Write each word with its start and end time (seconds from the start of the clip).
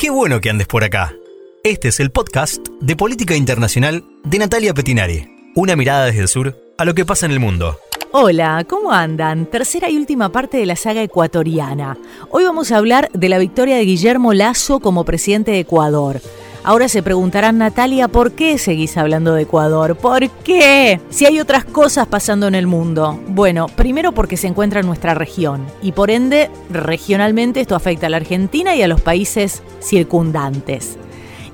Qué 0.00 0.08
bueno 0.08 0.40
que 0.40 0.48
andes 0.48 0.66
por 0.66 0.82
acá. 0.82 1.14
Este 1.62 1.88
es 1.88 2.00
el 2.00 2.10
podcast 2.10 2.66
de 2.80 2.96
Política 2.96 3.36
Internacional 3.36 4.02
de 4.24 4.38
Natalia 4.38 4.72
Petinari. 4.72 5.28
Una 5.54 5.76
mirada 5.76 6.06
desde 6.06 6.22
el 6.22 6.28
sur 6.28 6.56
a 6.78 6.86
lo 6.86 6.94
que 6.94 7.04
pasa 7.04 7.26
en 7.26 7.32
el 7.32 7.38
mundo. 7.38 7.78
Hola, 8.10 8.64
¿cómo 8.66 8.92
andan? 8.92 9.44
Tercera 9.44 9.90
y 9.90 9.98
última 9.98 10.32
parte 10.32 10.56
de 10.56 10.64
la 10.64 10.74
saga 10.74 11.02
ecuatoriana. 11.02 11.98
Hoy 12.30 12.44
vamos 12.44 12.72
a 12.72 12.78
hablar 12.78 13.10
de 13.12 13.28
la 13.28 13.36
victoria 13.36 13.76
de 13.76 13.84
Guillermo 13.84 14.32
Lazo 14.32 14.80
como 14.80 15.04
presidente 15.04 15.50
de 15.50 15.58
Ecuador. 15.58 16.22
Ahora 16.62 16.88
se 16.88 17.02
preguntarán, 17.02 17.56
Natalia, 17.56 18.08
¿por 18.08 18.32
qué 18.32 18.58
seguís 18.58 18.98
hablando 18.98 19.34
de 19.34 19.42
Ecuador? 19.42 19.96
¿Por 19.96 20.28
qué? 20.28 21.00
Si 21.08 21.24
hay 21.24 21.40
otras 21.40 21.64
cosas 21.64 22.06
pasando 22.06 22.46
en 22.48 22.54
el 22.54 22.66
mundo. 22.66 23.18
Bueno, 23.28 23.66
primero 23.66 24.12
porque 24.12 24.36
se 24.36 24.46
encuentra 24.46 24.80
en 24.80 24.86
nuestra 24.86 25.14
región 25.14 25.64
y 25.80 25.92
por 25.92 26.10
ende, 26.10 26.50
regionalmente 26.68 27.62
esto 27.62 27.74
afecta 27.74 28.08
a 28.08 28.10
la 28.10 28.18
Argentina 28.18 28.76
y 28.76 28.82
a 28.82 28.88
los 28.88 29.00
países 29.00 29.62
circundantes. 29.80 30.98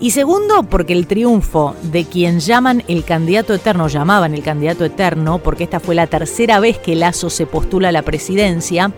Y 0.01 0.11
segundo, 0.11 0.65
porque 0.65 0.93
el 0.93 1.07
triunfo 1.07 1.77
de 1.85 2.05
quien 2.05 2.41
llaman 2.41 2.83
el 2.89 3.05
candidato 3.05 3.55
eterno, 3.55 3.87
llamaban 3.87 4.35
el 4.35 4.43
candidato 4.43 4.85
eterno, 4.85 5.39
porque 5.39 5.65
esta 5.65 5.81
fue 5.81 5.95
la 5.95 6.09
tercera 6.09 6.59
vez 6.59 6.79
que 6.79 6.97
Lazo 6.97 7.31
se 7.31 7.47
postula 7.47 7.89
a 7.89 7.93
la 7.93 8.03
presidencia, 8.03 8.93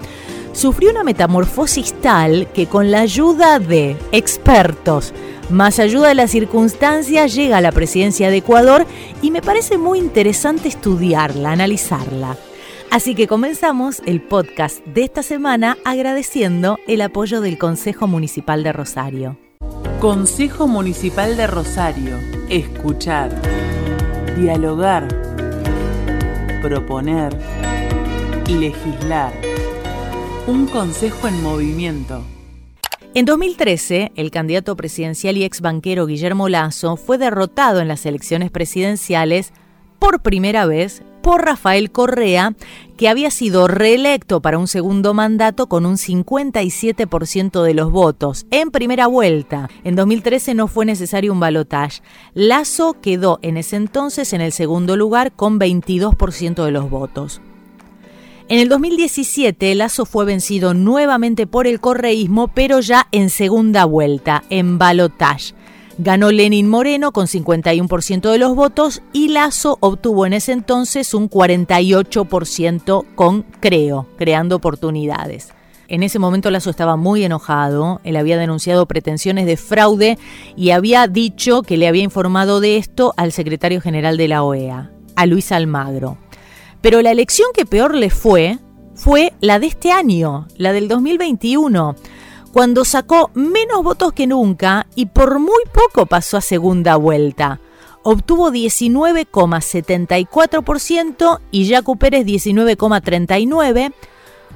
sufrió 0.53 0.91
una 0.91 1.05
metamorfosis 1.05 1.93
tal 2.01 2.49
que 2.53 2.67
con 2.67 2.91
la 2.91 3.01
ayuda 3.01 3.61
de 3.61 3.97
expertos, 4.11 5.13
más 5.51 5.79
ayuda 5.79 6.09
de 6.09 6.15
las 6.15 6.31
circunstancias, 6.31 7.35
llega 7.35 7.59
a 7.59 7.61
la 7.61 7.73
presidencia 7.73 8.31
de 8.31 8.39
Ecuador 8.39 8.87
y 9.23 9.31
me 9.31 9.43
parece 9.43 9.79
muy 9.79 9.99
interesante 9.99 10.69
estudiarla, 10.69 11.53
analizarla. 11.53 12.37
Así 12.91 13.15
que 13.15 13.27
comenzamos 13.27 14.03
el 14.07 14.23
podcast 14.23 14.85
de 14.87 15.05
esta 15.05 15.23
semana 15.23 15.77
agradeciendo 15.85 16.79
el 16.87 17.03
apoyo 17.03 17.41
del 17.41 17.59
Consejo 17.59 18.07
Municipal 18.07 18.63
de 18.63 18.73
Rosario. 18.73 19.37
Consejo 20.01 20.67
Municipal 20.67 21.37
de 21.37 21.47
Rosario. 21.47 22.17
Escuchar. 22.49 23.31
Dialogar. 24.39 25.09
Proponer. 26.63 27.37
Legislar. 28.49 29.33
Un 30.47 30.67
consejo 30.67 31.29
en 31.29 31.43
movimiento. 31.43 32.23
En 33.15 33.25
2013, 33.25 34.13
el 34.17 34.31
candidato 34.31 34.77
presidencial 34.77 35.39
y 35.39 35.45
ex 35.45 35.63
banquero 35.63 36.07
Guillermo 36.07 36.49
Lazo 36.49 36.97
fue 36.97 37.17
derrotado 37.17 37.81
en 37.81 37.89
las 37.89 38.05
elecciones 38.05 38.51
presidenciales 38.51 39.53
por 39.99 40.21
primera 40.21 40.67
vez 40.67 41.03
por 41.23 41.45
Rafael 41.45 41.91
Correa, 41.91 42.55
que 42.97 43.09
había 43.09 43.31
sido 43.31 43.67
reelecto 43.67 44.41
para 44.41 44.59
un 44.59 44.69
segundo 44.69 45.15
mandato 45.15 45.69
con 45.69 45.87
un 45.87 45.97
57% 45.97 47.63
de 47.63 47.75
los 47.75 47.91
votos 47.91 48.47
en 48.51 48.71
primera 48.71 49.07
vuelta. 49.07 49.71
En 49.85 49.97
2013 49.97 50.55
no 50.55 50.69
fue 50.69 50.85
necesario 50.85 51.33
un 51.33 51.41
balotaje. 51.41 52.03
Lazo 52.35 52.95
quedó 53.01 53.39
en 53.43 53.57
ese 53.57 53.77
entonces 53.77 54.33
en 54.35 54.43
el 54.43 54.53
segundo 54.53 54.97
lugar 54.97 55.33
con 55.33 55.59
22% 55.59 56.63
de 56.63 56.71
los 56.71 56.91
votos. 56.91 57.41
En 58.51 58.61
el 58.61 58.71
2017, 58.71 59.75
Lazo 59.75 60.07
fue 60.07 60.25
vencido 60.25 60.73
nuevamente 60.73 61.47
por 61.47 61.67
el 61.67 61.81
correísmo, 61.81 62.49
pero 62.49 62.81
ya 62.81 63.07
en 63.13 63.29
segunda 63.29 63.85
vuelta, 63.85 64.43
en 64.49 64.79
balotage. 64.79 65.53
Ganó 65.99 66.33
Lenin 66.33 66.67
Moreno 66.67 67.13
con 67.13 67.27
51% 67.27 68.31
de 68.31 68.39
los 68.39 68.55
votos 68.55 69.03
y 69.13 69.29
Lazo 69.29 69.77
obtuvo 69.81 70.25
en 70.25 70.33
ese 70.33 70.53
entonces 70.53 71.13
un 71.13 71.29
48% 71.29 73.05
con 73.15 73.43
Creo, 73.61 74.07
creando 74.17 74.57
oportunidades. 74.57 75.49
En 75.89 76.03
ese 76.03 76.19
momento 76.19 76.51
Lazo 76.51 76.71
estaba 76.71 76.97
muy 76.97 77.25
enojado, 77.25 78.01
él 78.03 78.17
había 78.17 78.39
denunciado 78.39 78.87
pretensiones 78.87 79.45
de 79.45 79.59
fraude 79.59 80.17
y 80.57 80.71
había 80.71 81.07
dicho 81.07 81.61
que 81.61 81.77
le 81.77 81.87
había 81.87 82.03
informado 82.03 82.61
de 82.61 82.79
esto 82.79 83.13
al 83.19 83.33
secretario 83.33 83.83
general 83.83 84.17
de 84.17 84.29
la 84.29 84.43
OEA, 84.43 84.91
a 85.17 85.27
Luis 85.27 85.53
Almagro. 85.53 86.17
Pero 86.81 87.03
la 87.03 87.11
elección 87.11 87.49
que 87.55 87.67
peor 87.67 87.95
le 87.95 88.09
fue 88.11 88.59
fue 88.95 89.33
la 89.41 89.59
de 89.59 89.67
este 89.69 89.93
año, 89.93 90.49
la 90.57 90.73
del 90.73 90.89
2021, 90.89 91.95
cuando 92.53 92.85
sacó 92.85 93.31
menos 93.35 93.85
votos 93.85 94.13
que 94.13 94.27
nunca 94.27 94.89
y 94.95 95.07
por 95.07 95.39
muy 95.39 95.63
poco 95.73 96.05
pasó 96.07 96.37
a 96.37 96.41
segunda 96.41 96.97
vuelta. 96.97 97.61
Obtuvo 98.03 98.51
19,74% 98.51 101.41
y 101.51 101.71
Jaco 101.71 101.97
Pérez 101.97 102.27
19,39%, 102.27 103.93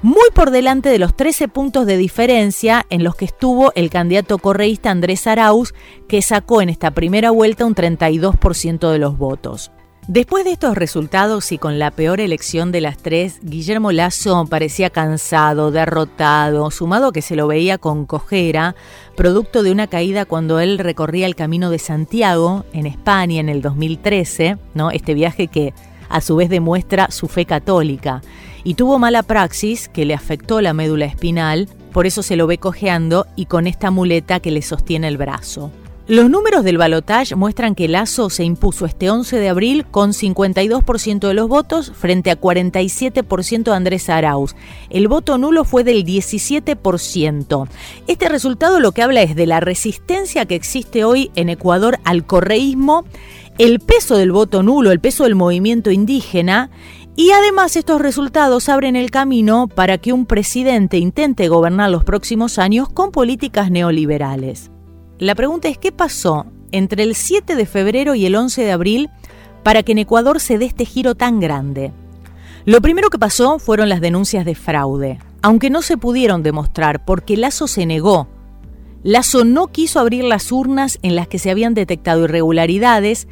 muy 0.02 0.28
por 0.34 0.50
delante 0.50 0.88
de 0.88 0.98
los 0.98 1.16
13 1.16 1.46
puntos 1.48 1.86
de 1.86 1.96
diferencia 1.96 2.84
en 2.90 3.04
los 3.04 3.14
que 3.14 3.26
estuvo 3.26 3.72
el 3.76 3.90
candidato 3.90 4.38
correísta 4.38 4.90
Andrés 4.90 5.28
Arauz, 5.28 5.72
que 6.08 6.22
sacó 6.22 6.62
en 6.62 6.68
esta 6.68 6.90
primera 6.90 7.30
vuelta 7.30 7.64
un 7.64 7.76
32% 7.76 8.90
de 8.90 8.98
los 8.98 9.16
votos. 9.16 9.70
Después 10.08 10.44
de 10.44 10.50
estos 10.50 10.76
resultados 10.76 11.52
y 11.52 11.58
con 11.58 11.78
la 11.78 11.92
peor 11.92 12.20
elección 12.20 12.72
de 12.72 12.80
las 12.80 12.98
tres, 12.98 13.38
Guillermo 13.40 13.92
Lazo 13.92 14.46
parecía 14.46 14.90
cansado, 14.90 15.70
derrotado, 15.70 16.72
sumado 16.72 17.12
que 17.12 17.22
se 17.22 17.36
lo 17.36 17.46
veía 17.46 17.78
con 17.78 18.04
cojera, 18.04 18.74
producto 19.16 19.62
de 19.62 19.70
una 19.70 19.86
caída 19.86 20.24
cuando 20.24 20.58
él 20.58 20.78
recorría 20.78 21.26
el 21.26 21.36
camino 21.36 21.70
de 21.70 21.78
Santiago 21.78 22.64
en 22.72 22.86
España 22.86 23.38
en 23.38 23.48
el 23.48 23.62
2013, 23.62 24.58
¿no? 24.74 24.90
Este 24.90 25.14
viaje 25.14 25.46
que 25.46 25.72
a 26.08 26.20
su 26.20 26.34
vez 26.34 26.50
demuestra 26.50 27.12
su 27.12 27.28
fe 27.28 27.46
católica. 27.46 28.22
Y 28.64 28.74
tuvo 28.74 28.98
mala 28.98 29.22
praxis 29.22 29.88
que 29.88 30.04
le 30.04 30.14
afectó 30.14 30.60
la 30.60 30.74
médula 30.74 31.04
espinal, 31.04 31.68
por 31.92 32.08
eso 32.08 32.24
se 32.24 32.34
lo 32.34 32.48
ve 32.48 32.58
cojeando 32.58 33.28
y 33.36 33.46
con 33.46 33.68
esta 33.68 33.92
muleta 33.92 34.40
que 34.40 34.50
le 34.50 34.62
sostiene 34.62 35.06
el 35.06 35.16
brazo. 35.16 35.70
Los 36.08 36.28
números 36.28 36.64
del 36.64 36.78
balotaje 36.78 37.36
muestran 37.36 37.76
que 37.76 37.86
Lazo 37.86 38.28
se 38.28 38.42
impuso 38.42 38.86
este 38.86 39.08
11 39.08 39.38
de 39.38 39.48
abril 39.48 39.86
con 39.88 40.10
52% 40.10 41.28
de 41.28 41.34
los 41.34 41.48
votos 41.48 41.92
frente 41.94 42.32
a 42.32 42.40
47% 42.40 43.62
de 43.62 43.72
Andrés 43.72 44.08
Arauz. 44.08 44.56
El 44.90 45.06
voto 45.06 45.38
nulo 45.38 45.64
fue 45.64 45.84
del 45.84 46.04
17%. 46.04 47.68
Este 48.08 48.28
resultado 48.28 48.80
lo 48.80 48.90
que 48.90 49.02
habla 49.02 49.22
es 49.22 49.36
de 49.36 49.46
la 49.46 49.60
resistencia 49.60 50.44
que 50.44 50.56
existe 50.56 51.04
hoy 51.04 51.30
en 51.36 51.48
Ecuador 51.48 52.00
al 52.02 52.26
correísmo, 52.26 53.04
el 53.58 53.78
peso 53.78 54.16
del 54.16 54.32
voto 54.32 54.64
nulo, 54.64 54.90
el 54.90 54.98
peso 54.98 55.22
del 55.22 55.36
movimiento 55.36 55.92
indígena 55.92 56.70
y 57.14 57.30
además 57.30 57.76
estos 57.76 58.00
resultados 58.00 58.68
abren 58.68 58.96
el 58.96 59.12
camino 59.12 59.68
para 59.68 59.98
que 59.98 60.12
un 60.12 60.26
presidente 60.26 60.98
intente 60.98 61.46
gobernar 61.46 61.90
los 61.90 62.02
próximos 62.02 62.58
años 62.58 62.88
con 62.88 63.12
políticas 63.12 63.70
neoliberales. 63.70 64.72
La 65.18 65.34
pregunta 65.34 65.68
es 65.68 65.78
qué 65.78 65.92
pasó 65.92 66.46
entre 66.72 67.02
el 67.02 67.14
7 67.14 67.54
de 67.54 67.66
febrero 67.66 68.14
y 68.14 68.26
el 68.26 68.34
11 68.34 68.64
de 68.64 68.72
abril 68.72 69.10
para 69.62 69.82
que 69.82 69.92
en 69.92 69.98
Ecuador 69.98 70.40
se 70.40 70.58
dé 70.58 70.64
este 70.64 70.84
giro 70.84 71.14
tan 71.14 71.38
grande. 71.38 71.92
Lo 72.64 72.80
primero 72.80 73.10
que 73.10 73.18
pasó 73.18 73.58
fueron 73.58 73.88
las 73.88 74.00
denuncias 74.00 74.44
de 74.44 74.54
fraude, 74.54 75.18
aunque 75.42 75.70
no 75.70 75.82
se 75.82 75.96
pudieron 75.96 76.42
demostrar 76.42 77.04
porque 77.04 77.36
Lazo 77.36 77.66
se 77.66 77.86
negó. 77.86 78.28
Lazo 79.02 79.44
no 79.44 79.66
quiso 79.66 79.98
abrir 79.98 80.24
las 80.24 80.52
urnas 80.52 80.98
en 81.02 81.16
las 81.16 81.26
que 81.28 81.38
se 81.38 81.50
habían 81.50 81.74
detectado 81.74 82.24
irregularidades 82.24 83.26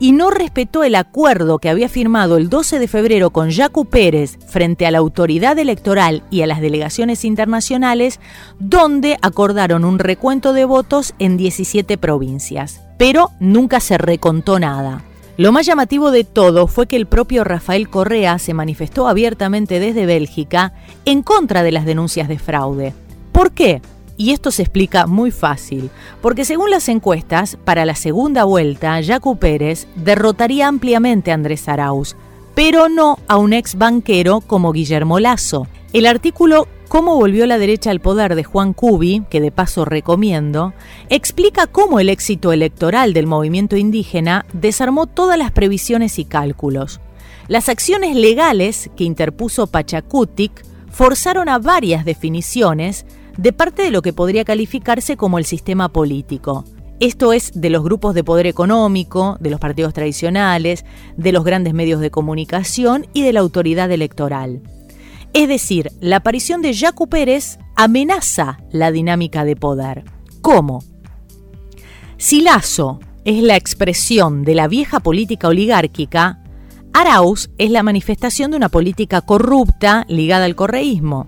y 0.00 0.12
no 0.12 0.30
respetó 0.30 0.82
el 0.82 0.96
acuerdo 0.96 1.58
que 1.58 1.68
había 1.68 1.88
firmado 1.88 2.38
el 2.38 2.48
12 2.48 2.78
de 2.78 2.88
febrero 2.88 3.30
con 3.30 3.52
Jacu 3.52 3.84
Pérez 3.84 4.38
frente 4.48 4.86
a 4.86 4.90
la 4.90 4.98
autoridad 4.98 5.58
electoral 5.58 6.24
y 6.30 6.40
a 6.40 6.46
las 6.46 6.62
delegaciones 6.62 7.24
internacionales, 7.24 8.18
donde 8.58 9.18
acordaron 9.20 9.84
un 9.84 9.98
recuento 9.98 10.54
de 10.54 10.64
votos 10.64 11.14
en 11.18 11.36
17 11.36 11.98
provincias. 11.98 12.80
Pero 12.96 13.30
nunca 13.40 13.78
se 13.78 13.98
recontó 13.98 14.58
nada. 14.58 15.04
Lo 15.36 15.52
más 15.52 15.66
llamativo 15.66 16.10
de 16.10 16.24
todo 16.24 16.66
fue 16.66 16.86
que 16.86 16.96
el 16.96 17.06
propio 17.06 17.44
Rafael 17.44 17.88
Correa 17.88 18.38
se 18.38 18.54
manifestó 18.54 19.06
abiertamente 19.06 19.80
desde 19.80 20.06
Bélgica 20.06 20.72
en 21.04 21.22
contra 21.22 21.62
de 21.62 21.72
las 21.72 21.84
denuncias 21.84 22.28
de 22.28 22.38
fraude. 22.38 22.94
¿Por 23.32 23.52
qué? 23.52 23.82
Y 24.20 24.32
esto 24.32 24.50
se 24.50 24.60
explica 24.60 25.06
muy 25.06 25.30
fácil, 25.30 25.88
porque 26.20 26.44
según 26.44 26.68
las 26.68 26.90
encuestas, 26.90 27.56
para 27.64 27.86
la 27.86 27.94
segunda 27.94 28.44
vuelta, 28.44 29.02
Jaco 29.02 29.36
Pérez 29.36 29.86
derrotaría 29.94 30.68
ampliamente 30.68 31.30
a 31.30 31.34
Andrés 31.36 31.66
Arauz, 31.70 32.16
pero 32.54 32.90
no 32.90 33.18
a 33.28 33.38
un 33.38 33.54
ex 33.54 33.76
banquero 33.76 34.42
como 34.42 34.72
Guillermo 34.72 35.20
Lazo. 35.20 35.68
El 35.94 36.04
artículo 36.04 36.68
Cómo 36.88 37.16
volvió 37.16 37.46
la 37.46 37.56
derecha 37.56 37.90
al 37.90 38.00
poder 38.00 38.34
de 38.34 38.44
Juan 38.44 38.74
Cubi, 38.74 39.22
que 39.30 39.40
de 39.40 39.52
paso 39.52 39.86
recomiendo, 39.86 40.74
explica 41.08 41.66
cómo 41.66 41.98
el 41.98 42.10
éxito 42.10 42.52
electoral 42.52 43.14
del 43.14 43.26
movimiento 43.26 43.78
indígena 43.78 44.44
desarmó 44.52 45.06
todas 45.06 45.38
las 45.38 45.50
previsiones 45.50 46.18
y 46.18 46.26
cálculos. 46.26 47.00
Las 47.48 47.70
acciones 47.70 48.16
legales 48.16 48.90
que 48.98 49.04
interpuso 49.04 49.66
Pachacutic 49.66 50.62
forzaron 50.90 51.48
a 51.48 51.58
varias 51.58 52.04
definiciones 52.04 53.06
de 53.36 53.52
parte 53.52 53.82
de 53.82 53.90
lo 53.90 54.02
que 54.02 54.12
podría 54.12 54.44
calificarse 54.44 55.16
como 55.16 55.38
el 55.38 55.44
sistema 55.44 55.88
político. 55.90 56.64
Esto 57.00 57.32
es 57.32 57.52
de 57.54 57.70
los 57.70 57.82
grupos 57.82 58.14
de 58.14 58.24
poder 58.24 58.46
económico, 58.46 59.38
de 59.40 59.48
los 59.50 59.58
partidos 59.58 59.94
tradicionales, 59.94 60.84
de 61.16 61.32
los 61.32 61.44
grandes 61.44 61.72
medios 61.72 62.00
de 62.00 62.10
comunicación 62.10 63.06
y 63.14 63.22
de 63.22 63.32
la 63.32 63.40
autoridad 63.40 63.90
electoral. 63.90 64.60
Es 65.32 65.48
decir, 65.48 65.90
la 66.00 66.16
aparición 66.16 66.60
de 66.60 66.76
Jaco 66.76 67.06
Pérez 67.06 67.58
amenaza 67.76 68.60
la 68.70 68.90
dinámica 68.90 69.44
de 69.44 69.56
poder. 69.56 70.04
¿Cómo? 70.42 70.84
Si 72.18 72.42
Lazo 72.42 73.00
es 73.24 73.42
la 73.42 73.56
expresión 73.56 74.44
de 74.44 74.54
la 74.54 74.68
vieja 74.68 75.00
política 75.00 75.48
oligárquica, 75.48 76.42
Arauz 76.92 77.50
es 77.56 77.70
la 77.70 77.82
manifestación 77.82 78.50
de 78.50 78.58
una 78.58 78.68
política 78.68 79.20
corrupta 79.22 80.04
ligada 80.08 80.44
al 80.44 80.56
correísmo. 80.56 81.26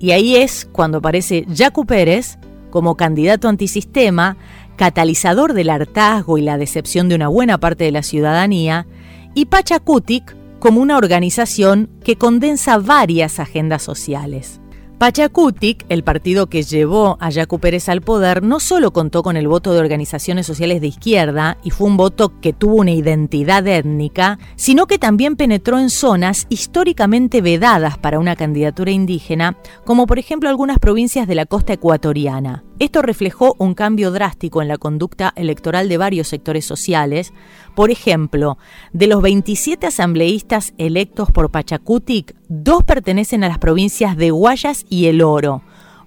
Y 0.00 0.12
ahí 0.12 0.36
es 0.36 0.66
cuando 0.72 0.98
aparece 0.98 1.46
Jacu 1.54 1.84
Pérez 1.84 2.38
como 2.70 2.96
candidato 2.96 3.48
antisistema, 3.48 4.36
catalizador 4.76 5.52
del 5.52 5.70
hartazgo 5.70 6.38
y 6.38 6.42
la 6.42 6.56
decepción 6.56 7.08
de 7.08 7.16
una 7.16 7.28
buena 7.28 7.58
parte 7.58 7.84
de 7.84 7.92
la 7.92 8.02
ciudadanía, 8.02 8.86
y 9.34 9.44
Pachacutic 9.44 10.34
como 10.58 10.80
una 10.80 10.96
organización 10.96 11.90
que 12.02 12.16
condensa 12.16 12.78
varias 12.78 13.38
agendas 13.38 13.82
sociales. 13.82 14.59
Pachacutic, 15.00 15.86
el 15.88 16.04
partido 16.04 16.48
que 16.48 16.62
llevó 16.62 17.16
a 17.20 17.30
Yacu 17.30 17.58
Pérez 17.58 17.88
al 17.88 18.02
poder, 18.02 18.42
no 18.42 18.60
solo 18.60 18.92
contó 18.92 19.22
con 19.22 19.38
el 19.38 19.48
voto 19.48 19.72
de 19.72 19.80
organizaciones 19.80 20.46
sociales 20.46 20.82
de 20.82 20.88
izquierda 20.88 21.56
y 21.64 21.70
fue 21.70 21.86
un 21.86 21.96
voto 21.96 22.38
que 22.42 22.52
tuvo 22.52 22.74
una 22.74 22.90
identidad 22.90 23.66
étnica, 23.66 24.38
sino 24.56 24.86
que 24.86 24.98
también 24.98 25.36
penetró 25.36 25.78
en 25.78 25.88
zonas 25.88 26.44
históricamente 26.50 27.40
vedadas 27.40 27.96
para 27.96 28.18
una 28.18 28.36
candidatura 28.36 28.90
indígena, 28.90 29.56
como 29.86 30.06
por 30.06 30.18
ejemplo 30.18 30.50
algunas 30.50 30.78
provincias 30.78 31.26
de 31.26 31.34
la 31.34 31.46
costa 31.46 31.72
ecuatoriana. 31.72 32.62
Esto 32.80 33.02
reflejó 33.02 33.54
un 33.58 33.74
cambio 33.74 34.10
drástico 34.10 34.62
en 34.62 34.68
la 34.68 34.78
conducta 34.78 35.34
electoral 35.36 35.90
de 35.90 35.98
varios 35.98 36.28
sectores 36.28 36.64
sociales. 36.64 37.34
Por 37.76 37.90
ejemplo, 37.90 38.56
de 38.94 39.06
los 39.06 39.20
27 39.20 39.86
asambleístas 39.86 40.72
electos 40.78 41.30
por 41.30 41.50
Pachacutic, 41.50 42.34
dos 42.48 42.82
pertenecen 42.84 43.44
a 43.44 43.48
las 43.48 43.58
provincias 43.58 44.16
de 44.16 44.30
Guayas 44.30 44.86
y 44.88 45.08
El 45.08 45.20
Oro, 45.20 45.62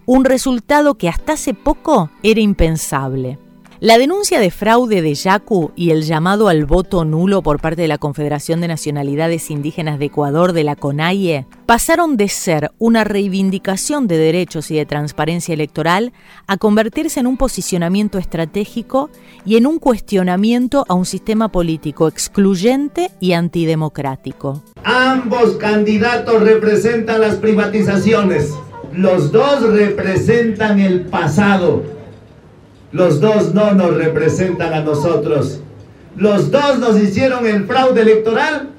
un 0.07 0.25
resultado 0.25 0.95
que 0.95 1.09
hasta 1.09 1.33
hace 1.33 1.53
poco 1.53 2.09
era 2.23 2.41
impensable. 2.41 3.37
La 3.83 3.97
denuncia 3.97 4.39
de 4.39 4.49
fraude 4.49 5.01
de 5.01 5.13
Yacu 5.13 5.73
y 5.75 5.89
el 5.89 6.03
llamado 6.03 6.47
al 6.47 6.63
voto 6.63 7.03
nulo 7.03 7.41
por 7.41 7.59
parte 7.59 7.81
de 7.81 7.89
la 7.89 7.97
Confederación 7.97 8.61
de 8.61 8.69
Nacionalidades 8.69 9.51
Indígenas 9.51 9.99
de 9.99 10.05
Ecuador 10.05 10.53
de 10.53 10.63
la 10.63 10.77
CONAIE 10.77 11.45
pasaron 11.65 12.15
de 12.15 12.29
ser 12.29 12.71
una 12.79 13.03
reivindicación 13.03 14.07
de 14.07 14.15
derechos 14.15 14.71
y 14.71 14.77
de 14.77 14.85
transparencia 14.85 15.53
electoral 15.53 16.13
a 16.47 16.55
convertirse 16.55 17.19
en 17.19 17.27
un 17.27 17.35
posicionamiento 17.35 18.19
estratégico 18.19 19.09
y 19.45 19.57
en 19.57 19.67
un 19.67 19.79
cuestionamiento 19.79 20.85
a 20.87 20.93
un 20.93 21.05
sistema 21.05 21.49
político 21.49 22.07
excluyente 22.07 23.11
y 23.19 23.33
antidemocrático. 23.33 24.63
Ambos 24.85 25.57
candidatos 25.57 26.41
representan 26.41 27.19
las 27.19 27.35
privatizaciones. 27.35 28.49
Los 28.93 29.33
dos 29.33 29.61
representan 29.73 30.79
el 30.79 31.01
pasado 31.01 31.83
los 32.93 33.19
dos 33.19 33.55
no 33.55 33.73
nos 33.73 33.95
representan 33.95 34.71
a 34.73 34.81
nosotros. 34.81 35.59
Los 36.15 36.51
dos 36.51 36.77
nos 36.77 37.01
hicieron 37.01 37.45
el 37.47 37.65
fraude 37.65 38.01
electoral. 38.01 38.69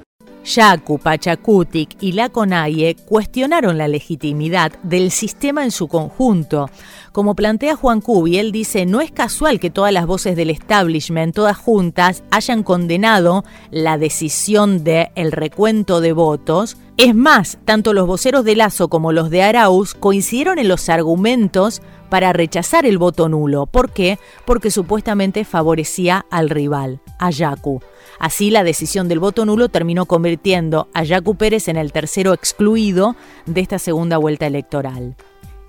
Yacu, 0.45 0.99
Pachacutic 0.99 1.97
y 1.99 2.13
la 2.13 2.29
CONAIE 2.29 2.95
cuestionaron 2.95 3.77
la 3.77 3.89
legitimidad 3.89 4.71
del 4.83 5.11
sistema 5.11 5.65
en 5.65 5.71
su 5.71 5.89
conjunto. 5.89 6.69
Como 7.11 7.35
plantea 7.35 7.75
Juan 7.75 7.99
Cubi, 7.99 8.37
él 8.37 8.53
dice, 8.53 8.85
no 8.85 9.01
es 9.01 9.11
casual 9.11 9.59
que 9.59 9.69
todas 9.69 9.91
las 9.91 10.05
voces 10.05 10.37
del 10.37 10.49
establishment, 10.49 11.35
todas 11.35 11.57
juntas, 11.57 12.23
hayan 12.31 12.63
condenado 12.63 13.43
la 13.69 13.97
decisión 13.97 14.83
del 14.83 15.07
el 15.15 15.33
recuento 15.33 15.99
de 15.99 16.13
votos. 16.13 16.77
Es 16.97 17.13
más, 17.13 17.57
tanto 17.65 17.91
los 17.93 18.07
voceros 18.07 18.45
de 18.45 18.55
Lazo 18.55 18.87
como 18.87 19.11
los 19.11 19.29
de 19.29 19.43
Arauz 19.43 19.93
coincidieron 19.93 20.59
en 20.59 20.69
los 20.69 20.87
argumentos 20.87 21.81
para 22.09 22.31
rechazar 22.31 22.85
el 22.85 22.97
voto 22.97 23.27
nulo. 23.27 23.65
¿Por 23.65 23.91
qué? 23.91 24.17
Porque 24.45 24.71
supuestamente 24.71 25.43
favorecía 25.43 26.25
al 26.31 26.49
rival, 26.49 27.01
a. 27.19 27.81
Así 28.17 28.49
la 28.49 28.63
decisión 28.63 29.09
del 29.09 29.19
voto 29.19 29.45
nulo 29.45 29.67
terminó 29.67 30.05
convirtiendo 30.05 30.87
a 30.93 31.03
Yacu 31.03 31.35
Pérez 31.35 31.67
en 31.67 31.75
el 31.75 31.91
tercero 31.91 32.31
excluido 32.31 33.17
de 33.45 33.59
esta 33.59 33.77
segunda 33.77 34.15
vuelta 34.17 34.47
electoral. 34.47 35.17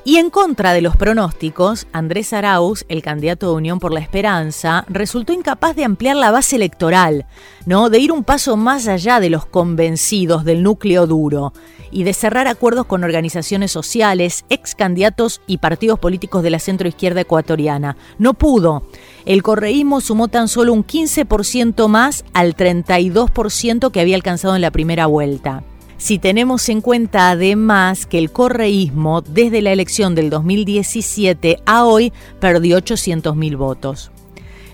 Y 0.06 0.18
en 0.18 0.30
contra 0.30 0.72
de 0.72 0.82
los 0.82 0.96
pronósticos, 0.96 1.88
Andrés 1.92 2.32
Arauz, 2.32 2.84
el 2.88 3.02
candidato 3.02 3.48
de 3.48 3.56
Unión 3.56 3.80
por 3.80 3.92
la 3.92 3.98
Esperanza, 3.98 4.84
resultó 4.88 5.32
incapaz 5.32 5.74
de 5.74 5.82
ampliar 5.82 6.14
la 6.14 6.30
base 6.30 6.54
electoral, 6.54 7.26
¿no? 7.64 7.90
de 7.90 7.98
ir 7.98 8.12
un 8.12 8.22
paso 8.22 8.56
más 8.56 8.86
allá 8.86 9.18
de 9.18 9.30
los 9.30 9.46
convencidos 9.46 10.44
del 10.44 10.62
núcleo 10.62 11.08
duro 11.08 11.52
y 11.90 12.04
de 12.04 12.12
cerrar 12.12 12.46
acuerdos 12.46 12.86
con 12.86 13.02
organizaciones 13.02 13.72
sociales, 13.72 14.44
ex 14.48 14.76
candidatos 14.76 15.40
y 15.48 15.58
partidos 15.58 15.98
políticos 15.98 16.44
de 16.44 16.50
la 16.50 16.60
centroizquierda 16.60 17.22
ecuatoriana. 17.22 17.96
No 18.16 18.34
pudo. 18.34 18.84
El 19.24 19.42
correísmo 19.42 20.00
sumó 20.00 20.28
tan 20.28 20.46
solo 20.46 20.72
un 20.72 20.86
15% 20.86 21.88
más 21.88 22.24
al 22.32 22.54
32% 22.54 23.90
que 23.90 24.00
había 24.00 24.14
alcanzado 24.14 24.54
en 24.54 24.62
la 24.62 24.70
primera 24.70 25.06
vuelta 25.06 25.64
si 25.98 26.18
tenemos 26.18 26.68
en 26.68 26.80
cuenta 26.80 27.30
además 27.30 28.06
que 28.06 28.18
el 28.18 28.30
correísmo 28.30 29.22
desde 29.22 29.62
la 29.62 29.72
elección 29.72 30.14
del 30.14 30.30
2017 30.30 31.60
a 31.64 31.84
hoy 31.84 32.12
perdió 32.38 32.78
800.000 32.78 33.56
votos. 33.56 34.10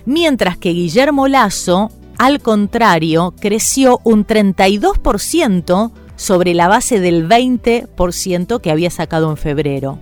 Mientras 0.05 0.57
que 0.57 0.71
Guillermo 0.71 1.27
Lazo, 1.27 1.91
al 2.17 2.41
contrario, 2.41 3.33
creció 3.39 4.01
un 4.03 4.27
32% 4.27 5.91
sobre 6.15 6.53
la 6.53 6.67
base 6.67 6.99
del 6.99 7.27
20% 7.27 8.61
que 8.61 8.71
había 8.71 8.89
sacado 8.89 9.29
en 9.29 9.37
febrero. 9.37 9.99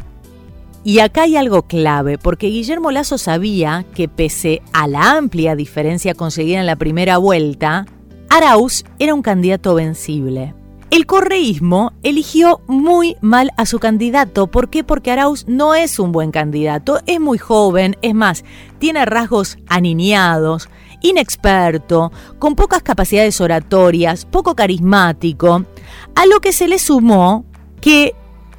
Y 0.84 1.00
acá 1.00 1.24
hay 1.24 1.36
algo 1.36 1.64
clave, 1.64 2.18
porque 2.18 2.48
Guillermo 2.48 2.90
Lazo 2.90 3.20
sabía 3.20 3.86
que 3.94 4.08
pese 4.08 4.64
a 4.74 4.88
la 4.88 5.12
amplia 5.12 5.56
diferencia 5.56 6.16
conseguida 6.16 6.60
en 6.60 6.66
la 6.66 6.76
primera 6.76 7.20
vuelta, 7.20 7.86
Arauz 8.30 8.84
era 8.98 9.14
un 9.14 9.22
candidato 9.22 9.76
vencible. 9.76 10.56
El 10.92 11.06
correísmo 11.06 11.94
eligió 12.04 12.60
muy 12.68 13.16
mal 13.22 13.52
a 13.56 13.66
su 13.66 13.80
candidato. 13.80 14.48
¿Por 14.48 14.70
qué? 14.70 14.84
Porque 14.84 15.10
Arauz 15.10 15.46
no 15.48 15.74
es 15.74 16.00
un 16.00 16.12
buen 16.12 16.32
candidato, 16.32 17.00
es 17.06 17.18
muy 17.18 17.38
joven, 17.38 17.96
es 18.02 18.14
más, 18.14 18.44
tiene 18.78 19.06
rasgos 19.06 19.58
aniñados, 19.70 20.68
inexperto, 21.02 22.12
con 22.40 22.56
pocas 22.56 22.84
capacidades 22.84 23.40
oratorias, 23.40 24.26
poco 24.26 24.54
carismático, 24.54 25.64
a 26.14 26.26
lo 26.26 26.42
que 26.42 26.52
se 26.52 26.68
le 26.68 26.78
sumó 26.78 27.46
que 27.80 28.14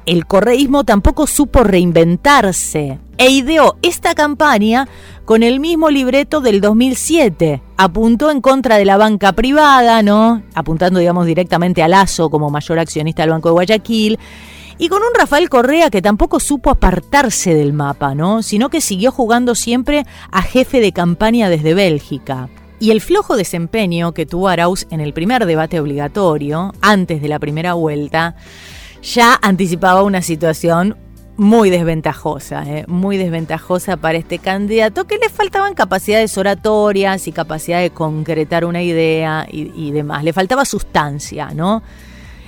el 0.07 0.25
correísmo 0.25 0.85
tampoco 0.85 1.27
supo 1.27 1.63
reinventarse 1.63 2.97
e 3.17 3.29
ideó 3.29 3.77
esta 3.83 4.15
campaña 4.15 4.87
con 5.25 5.43
el 5.43 5.59
mismo 5.59 5.89
libreto 5.89 6.41
del 6.41 6.61
2007. 6.61 7.61
Apuntó 7.77 8.29
en 8.29 8.41
contra 8.41 8.77
de 8.77 8.85
la 8.85 8.97
banca 8.97 9.33
privada, 9.33 10.03
¿no? 10.03 10.43
Apuntando, 10.53 10.99
digamos, 10.99 11.25
directamente 11.25 11.81
a 11.81 11.87
Lazo 11.87 12.29
como 12.29 12.49
mayor 12.49 12.79
accionista 12.79 13.23
del 13.23 13.31
Banco 13.31 13.49
de 13.49 13.53
Guayaquil. 13.53 14.19
Y 14.77 14.89
con 14.89 15.01
un 15.01 15.13
Rafael 15.17 15.49
Correa 15.49 15.89
que 15.89 16.01
tampoco 16.01 16.39
supo 16.39 16.69
apartarse 16.69 17.53
del 17.53 17.73
mapa, 17.73 18.15
¿no? 18.15 18.41
Sino 18.43 18.69
que 18.69 18.81
siguió 18.81 19.11
jugando 19.11 19.55
siempre 19.55 20.05
a 20.31 20.41
jefe 20.41 20.81
de 20.81 20.91
campaña 20.91 21.49
desde 21.49 21.73
Bélgica. 21.73 22.49
Y 22.79 22.91
el 22.91 22.99
flojo 22.99 23.37
desempeño 23.37 24.13
que 24.13 24.25
tuvo 24.25 24.49
Arauz 24.49 24.87
en 24.89 24.99
el 24.99 25.13
primer 25.13 25.45
debate 25.45 25.79
obligatorio, 25.79 26.73
antes 26.81 27.21
de 27.21 27.29
la 27.29 27.39
primera 27.39 27.75
vuelta, 27.75 28.35
ya 29.01 29.39
anticipaba 29.41 30.03
una 30.03 30.21
situación 30.21 30.97
muy 31.37 31.69
desventajosa, 31.69 32.63
¿eh? 32.67 32.85
muy 32.87 33.17
desventajosa 33.17 33.97
para 33.97 34.17
este 34.17 34.39
candidato, 34.39 35.05
que 35.05 35.17
le 35.17 35.29
faltaban 35.29 35.73
capacidades 35.73 36.37
oratorias 36.37 37.27
y 37.27 37.31
capacidad 37.31 37.81
de 37.81 37.89
concretar 37.89 38.65
una 38.65 38.83
idea 38.83 39.47
y, 39.49 39.91
demás. 39.91 40.23
Le 40.23 40.33
faltaba 40.33 40.65
sustancia, 40.65 41.49
¿no? 41.53 41.81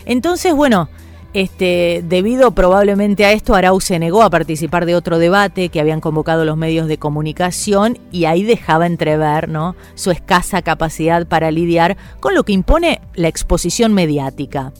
Entonces, 0.05 0.53
bueno, 0.53 0.89
este, 1.33 2.03
debido 2.07 2.51
probablemente 2.51 3.25
a 3.25 3.31
esto, 3.31 3.55
Arau 3.55 3.81
se 3.81 3.99
negó 3.99 4.23
a 4.23 4.29
participar 4.29 4.85
de 4.85 4.95
otro 4.95 5.17
debate 5.17 5.69
que 5.69 5.81
habían 5.81 5.99
convocado 5.99 6.45
los 6.45 6.55
medios 6.55 6.87
de 6.87 6.97
comunicación 6.97 7.97
y 8.11 8.25
ahí 8.25 8.43
dejaba 8.43 8.85
entrever 8.85 9.49
¿no? 9.49 9.75
su 9.95 10.11
escasa 10.11 10.61
capacidad 10.61 11.27
para 11.27 11.51
lidiar 11.51 11.97
con 12.21 12.35
lo 12.35 12.43
que 12.43 12.53
impone 12.53 13.01
la 13.15 13.27
exposición 13.27 13.93
mediática. 13.93 14.71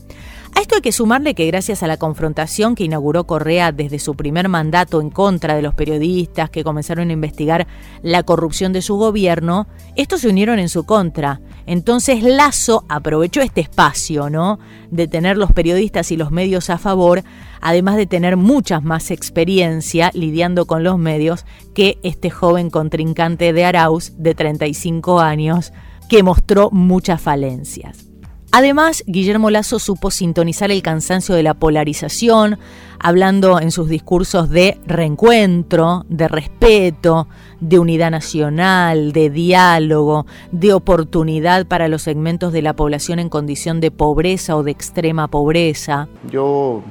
A 0.55 0.62
esto 0.62 0.75
hay 0.75 0.81
que 0.81 0.93
sumarle 0.93 1.35
que 1.35 1.47
gracias 1.47 1.83
a 1.83 1.88
la 1.88 1.97
confrontación 1.97 2.75
que 2.75 2.85
inauguró 2.85 3.25
Correa 3.25 3.74
desde 3.74 4.00
su 4.00 4.15
primer 4.15 4.47
mandato 4.47 5.01
en 5.01 5.09
contra 5.09 5.53
de 5.53 5.62
los 5.62 5.75
periodistas 5.75 6.50
que 6.50 6.63
comenzaron 6.63 7.09
a 7.09 7.13
investigar 7.13 7.67
la 8.01 8.24
corrupción 8.24 8.71
de 8.71 8.81
su 8.81 8.95
gobierno, 8.95 9.67
estos 9.97 10.21
se 10.21 10.29
unieron 10.29 10.57
en 10.59 10.69
su 10.69 10.85
contra. 10.85 11.41
Entonces 11.65 12.24
Lazo 12.24 12.85
aprovechó 12.88 13.41
este 13.41 13.59
espacio, 13.59 14.29
¿no? 14.29 14.57
De 14.91 15.09
tener 15.09 15.35
los 15.35 15.51
periodistas 15.51 16.09
y 16.13 16.15
los 16.15 16.31
medios 16.31 16.69
a 16.69 16.77
favor, 16.77 17.21
además 17.59 17.97
de 17.97 18.07
tener 18.07 18.38
muchas 18.38 18.81
más 18.81 19.12
experiencia 19.12 20.09
lidiando 20.13 20.67
con 20.67 20.85
los 20.85 20.97
medios 20.97 21.45
que 21.74 22.00
este 22.01 22.29
joven 22.29 22.69
contrincante 22.69 23.51
de 23.51 23.65
Arauz 23.65 24.13
de 24.17 24.33
35 24.33 25.19
años 25.19 25.74
que 26.07 26.24
mostró 26.24 26.71
muchas 26.71 27.21
falencias. 27.21 28.14
Además, 28.57 29.03
Guillermo 29.05 29.50
Lazo 29.50 29.79
supo 29.79 30.12
sintonizar 30.12 30.71
el 30.71 30.81
cansancio 30.81 31.35
de 31.35 31.43
la 31.43 31.55
polarización, 31.55 32.57
hablando 33.00 33.59
en 33.59 33.69
sus 33.69 33.89
discursos 33.89 34.50
de 34.50 34.79
reencuentro, 34.88 36.05
de 36.07 36.29
respeto, 36.29 37.27
de 37.59 37.79
unidad 37.79 38.12
nacional, 38.12 39.12
de 39.12 39.29
diálogo, 39.29 40.25
de 40.53 40.71
oportunidad 40.71 41.67
para 41.67 41.89
los 41.89 42.03
segmentos 42.03 42.53
de 42.53 42.62
la 42.62 42.74
población 42.77 43.19
en 43.19 43.27
condición 43.27 43.81
de 43.81 43.91
pobreza 43.91 44.55
o 44.55 44.63
de 44.63 44.71
extrema 44.71 45.27
pobreza. 45.27 46.07
Yo 46.31 46.81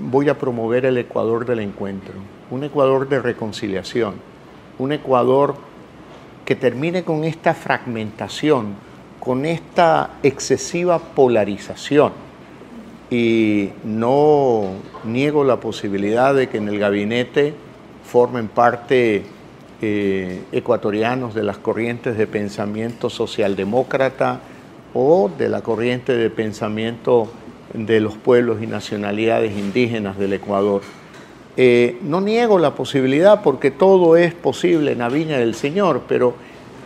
voy 0.00 0.28
a 0.28 0.36
promover 0.36 0.84
el 0.84 0.98
Ecuador 0.98 1.46
del 1.46 1.60
encuentro, 1.60 2.14
un 2.50 2.64
Ecuador 2.64 3.08
de 3.08 3.20
reconciliación, 3.20 4.14
un 4.80 4.90
Ecuador 4.90 5.54
que 6.44 6.56
termine 6.56 7.04
con 7.04 7.22
esta 7.22 7.54
fragmentación, 7.54 8.74
con 9.24 9.46
esta 9.46 10.10
excesiva 10.22 10.98
polarización. 10.98 12.12
Y 13.10 13.70
no 13.84 14.70
niego 15.04 15.44
la 15.44 15.60
posibilidad 15.60 16.34
de 16.34 16.48
que 16.48 16.58
en 16.58 16.68
el 16.68 16.78
gabinete 16.78 17.54
formen 18.04 18.48
parte 18.48 19.24
eh, 19.80 20.42
ecuatorianos 20.52 21.34
de 21.34 21.42
las 21.42 21.58
corrientes 21.58 22.16
de 22.16 22.26
pensamiento 22.26 23.10
socialdemócrata 23.10 24.40
o 24.94 25.30
de 25.36 25.48
la 25.48 25.62
corriente 25.62 26.16
de 26.16 26.30
pensamiento 26.30 27.28
de 27.72 28.00
los 28.00 28.16
pueblos 28.16 28.62
y 28.62 28.66
nacionalidades 28.66 29.56
indígenas 29.56 30.18
del 30.18 30.32
Ecuador. 30.32 30.82
Eh, 31.56 31.98
no 32.02 32.20
niego 32.20 32.58
la 32.58 32.74
posibilidad 32.74 33.42
porque 33.42 33.70
todo 33.70 34.16
es 34.16 34.34
posible 34.34 34.92
en 34.92 34.98
la 34.98 35.08
viña 35.08 35.38
del 35.38 35.54
Señor, 35.54 36.02
pero 36.08 36.34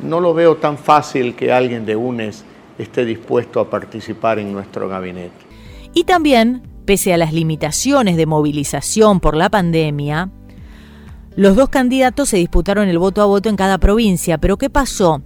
no 0.02 0.20
lo 0.20 0.34
veo 0.34 0.56
tan 0.56 0.78
fácil 0.78 1.34
que 1.34 1.52
alguien 1.52 1.86
de 1.86 1.96
UNES 1.96 2.44
esté 2.78 3.04
dispuesto 3.04 3.60
a 3.60 3.70
participar 3.70 4.38
en 4.38 4.52
nuestro 4.52 4.88
gabinete. 4.88 5.46
Y 5.94 6.04
también, 6.04 6.62
pese 6.84 7.12
a 7.12 7.16
las 7.16 7.32
limitaciones 7.32 8.16
de 8.16 8.26
movilización 8.26 9.20
por 9.20 9.36
la 9.36 9.50
pandemia, 9.50 10.30
los 11.34 11.54
dos 11.56 11.68
candidatos 11.68 12.30
se 12.30 12.36
disputaron 12.36 12.88
el 12.88 12.98
voto 12.98 13.22
a 13.22 13.26
voto 13.26 13.48
en 13.48 13.56
cada 13.56 13.78
provincia, 13.78 14.38
pero 14.38 14.56
¿qué 14.56 14.70
pasó? 14.70 15.22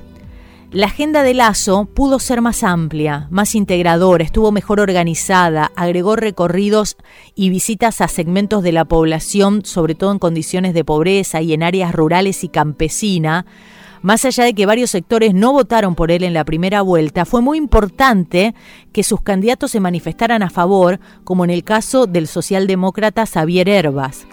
La 0.70 0.86
agenda 0.86 1.22
de 1.22 1.34
Lazo 1.34 1.84
pudo 1.84 2.18
ser 2.18 2.40
más 2.40 2.62
amplia, 2.62 3.28
más 3.30 3.54
integradora, 3.54 4.24
estuvo 4.24 4.52
mejor 4.52 4.80
organizada, 4.80 5.70
agregó 5.76 6.16
recorridos 6.16 6.96
y 7.34 7.50
visitas 7.50 8.00
a 8.00 8.08
segmentos 8.08 8.62
de 8.62 8.72
la 8.72 8.86
población, 8.86 9.66
sobre 9.66 9.94
todo 9.94 10.12
en 10.12 10.18
condiciones 10.18 10.72
de 10.72 10.82
pobreza 10.82 11.42
y 11.42 11.52
en 11.52 11.62
áreas 11.62 11.94
rurales 11.94 12.42
y 12.42 12.48
campesina, 12.48 13.44
más 14.02 14.24
allá 14.24 14.44
de 14.44 14.54
que 14.54 14.66
varios 14.66 14.90
sectores 14.90 15.32
no 15.32 15.52
votaron 15.52 15.94
por 15.94 16.10
él 16.10 16.24
en 16.24 16.34
la 16.34 16.44
primera 16.44 16.82
vuelta, 16.82 17.24
fue 17.24 17.40
muy 17.40 17.58
importante 17.58 18.54
que 18.92 19.02
sus 19.02 19.22
candidatos 19.22 19.70
se 19.70 19.80
manifestaran 19.80 20.42
a 20.42 20.50
favor, 20.50 21.00
como 21.24 21.44
en 21.44 21.50
el 21.50 21.64
caso 21.64 22.06
del 22.06 22.26
socialdemócrata 22.26 23.26
Xavier 23.26 23.68
Herbas. 23.68 24.26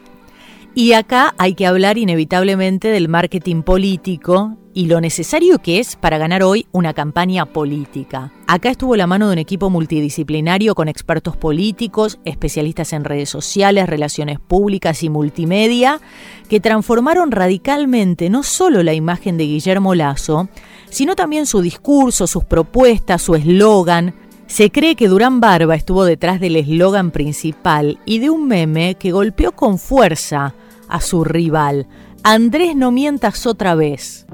Y 0.75 0.93
acá 0.93 1.33
hay 1.37 1.55
que 1.55 1.65
hablar 1.65 1.97
inevitablemente 1.97 2.89
del 2.89 3.09
marketing 3.09 3.63
político 3.63 4.55
y 4.73 4.85
lo 4.85 5.01
necesario 5.01 5.59
que 5.59 5.79
es 5.79 5.95
para 5.95 6.17
ganar 6.17 6.43
hoy 6.43 6.67
una 6.71 6.93
campaña 6.93 7.45
política. 7.45 8.31
Acá 8.47 8.69
estuvo 8.69 8.95
la 8.95 9.07
mano 9.07 9.27
de 9.27 9.33
un 9.33 9.39
equipo 9.39 9.69
multidisciplinario 9.69 10.75
con 10.75 10.87
expertos 10.87 11.35
políticos, 11.35 12.19
especialistas 12.23 12.93
en 12.93 13.03
redes 13.03 13.29
sociales, 13.29 13.89
relaciones 13.89 14.39
públicas 14.39 15.03
y 15.03 15.09
multimedia, 15.09 15.99
que 16.47 16.59
transformaron 16.59 17.31
radicalmente 17.31 18.29
no 18.29 18.43
solo 18.43 18.83
la 18.83 18.93
imagen 18.93 19.37
de 19.37 19.45
Guillermo 19.45 19.95
Lazo, 19.95 20.49
sino 20.89 21.15
también 21.15 21.45
su 21.45 21.61
discurso, 21.61 22.27
sus 22.27 22.43
propuestas, 22.43 23.23
su 23.23 23.35
eslogan. 23.35 24.15
Se 24.49 24.71
cree 24.71 24.95
que 24.95 25.07
Durán 25.07 25.39
Barba 25.39 25.75
estuvo 25.75 26.03
detrás 26.03 26.39
del 26.39 26.55
eslogan 26.55 27.11
principal 27.11 27.99
y 28.03 28.17
de 28.17 28.31
un 28.31 28.47
meme 28.47 28.95
que 28.95 29.11
golpeó 29.11 29.51
con 29.53 29.77
fuerza 29.77 30.55
a 30.89 31.01
su 31.01 31.23
rival. 31.23 31.87
Andrés, 32.23 32.75
no 32.75 32.91
mientas 32.91 33.45
otra 33.45 33.75
vez. 33.75 34.25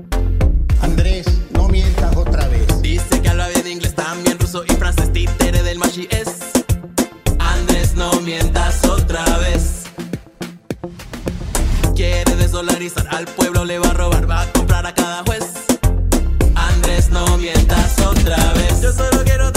Andrés, 0.81 1.27
no 1.51 1.67
mientas 1.67 2.15
otra 2.15 2.47
vez. 2.47 2.81
Dice 2.81 3.21
que 3.21 3.29
habla 3.29 3.49
bien 3.49 3.67
inglés, 3.67 3.93
también 3.93 4.39
ruso 4.39 4.63
y 4.63 4.73
francés, 4.75 5.11
títere 5.11 5.61
del 5.61 5.77
machi 5.77 6.07
es. 6.09 6.39
Andrés, 7.37 7.93
no 7.95 8.09
mientas 8.21 8.85
otra 8.85 9.23
vez. 9.39 9.83
Quiere 11.93 12.35
desdolarizar 12.37 13.05
al 13.11 13.25
pueblo, 13.25 13.65
le 13.65 13.79
va 13.79 13.89
a 13.89 13.93
robar, 13.93 14.27
va 14.27 14.41
a 14.41 14.51
comprar 14.53 14.87
a 14.87 14.93
cada 14.93 15.23
juez. 15.25 15.43
Andrés, 16.55 17.09
no 17.11 17.37
mientas 17.37 17.99
otra 17.99 18.53
vez. 18.53 18.81
Yo 18.81 18.93
solo 18.93 19.23
quiero 19.25 19.54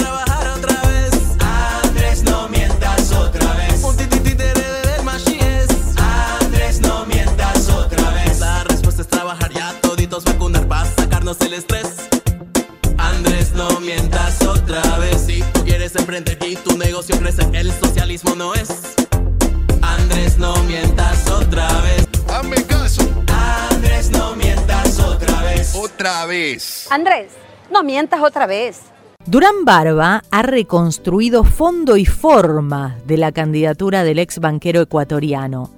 Andrés, 26.91 27.33
no 27.71 27.83
mientas 27.83 28.21
otra 28.23 28.47
vez. 28.47 28.83
Durán 29.27 29.65
Barba 29.65 30.23
ha 30.31 30.43
reconstruido 30.43 31.45
fondo 31.45 31.97
y 31.97 32.07
forma 32.07 32.97
de 33.05 33.19
la 33.19 33.33
candidatura 33.33 34.05
del 34.05 34.19
ex 34.19 34.39
banquero 34.39 34.81
ecuatoriano. 34.81 35.71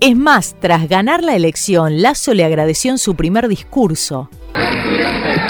Es 0.00 0.16
más, 0.16 0.56
tras 0.58 0.88
ganar 0.88 1.22
la 1.22 1.34
elección, 1.34 2.00
Lazo 2.00 2.32
le 2.34 2.44
agradeció 2.44 2.90
en 2.90 2.98
su 2.98 3.14
primer 3.14 3.48
discurso. 3.48 4.30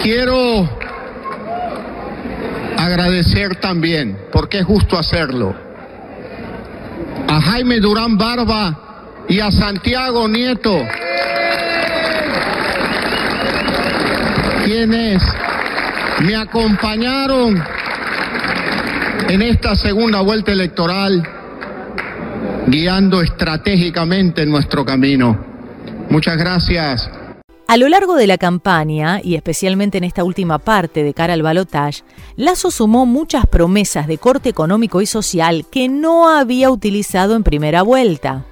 Quiero 0.02 0.68
agradecer 2.76 3.61
también, 3.61 4.18
porque 4.33 4.59
es 4.59 4.64
justo 4.64 4.99
hacerlo, 4.99 5.54
a 7.28 7.40
Jaime 7.40 7.80
Durán 7.80 8.18
Barba 8.18 9.25
y 9.28 9.40
a 9.40 9.50
Santiago 9.50 10.28
Nieto, 10.28 10.76
quienes 14.64 15.23
me 16.23 16.35
acompañaron 16.37 17.62
en 19.28 19.42
esta 19.42 19.75
segunda 19.75 20.23
vuelta 20.23 20.52
electoral, 20.52 21.23
guiando 22.66 23.21
estratégicamente 23.21 24.47
nuestro 24.47 24.85
camino. 24.85 25.38
Muchas 26.09 26.37
gracias. 26.37 27.11
A 27.66 27.76
lo 27.76 27.88
largo 27.88 28.14
de 28.14 28.26
la 28.26 28.38
campaña, 28.38 29.21
y 29.23 29.37
especialmente 29.37 29.99
en 29.99 30.04
esta 30.04 30.25
última 30.25 30.59
parte 30.59 31.02
de 31.02 31.14
cara 31.14 31.33
al 31.33 31.42
balotaje, 31.42 32.02
Lazo 32.37 32.71
sumó 32.71 33.06
muchas 33.06 33.47
promesas 33.47 34.06
de 34.06 34.18
corte 34.18 34.50
económico 34.50 35.00
y 35.00 35.06
social 35.06 35.64
que 35.71 35.88
no 35.88 36.28
había 36.28 36.71
utilizado 36.71 37.37
en 37.37 37.42
primera 37.42 37.83
vuelta. 37.83 38.44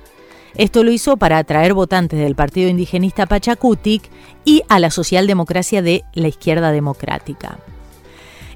Esto 0.56 0.85
lo 0.85 0.90
hizo 0.90 1.16
para 1.16 1.38
atraer 1.38 1.75
votantes 1.75 2.18
del 2.18 2.35
partido 2.35 2.68
indigenista 2.68 3.26
Pachacutic 3.26 4.11
y 4.44 4.62
a 4.68 4.78
la 4.78 4.90
socialdemocracia 4.90 5.82
de 5.82 6.04
la 6.14 6.28
izquierda 6.28 6.73
democrática. 6.73 7.59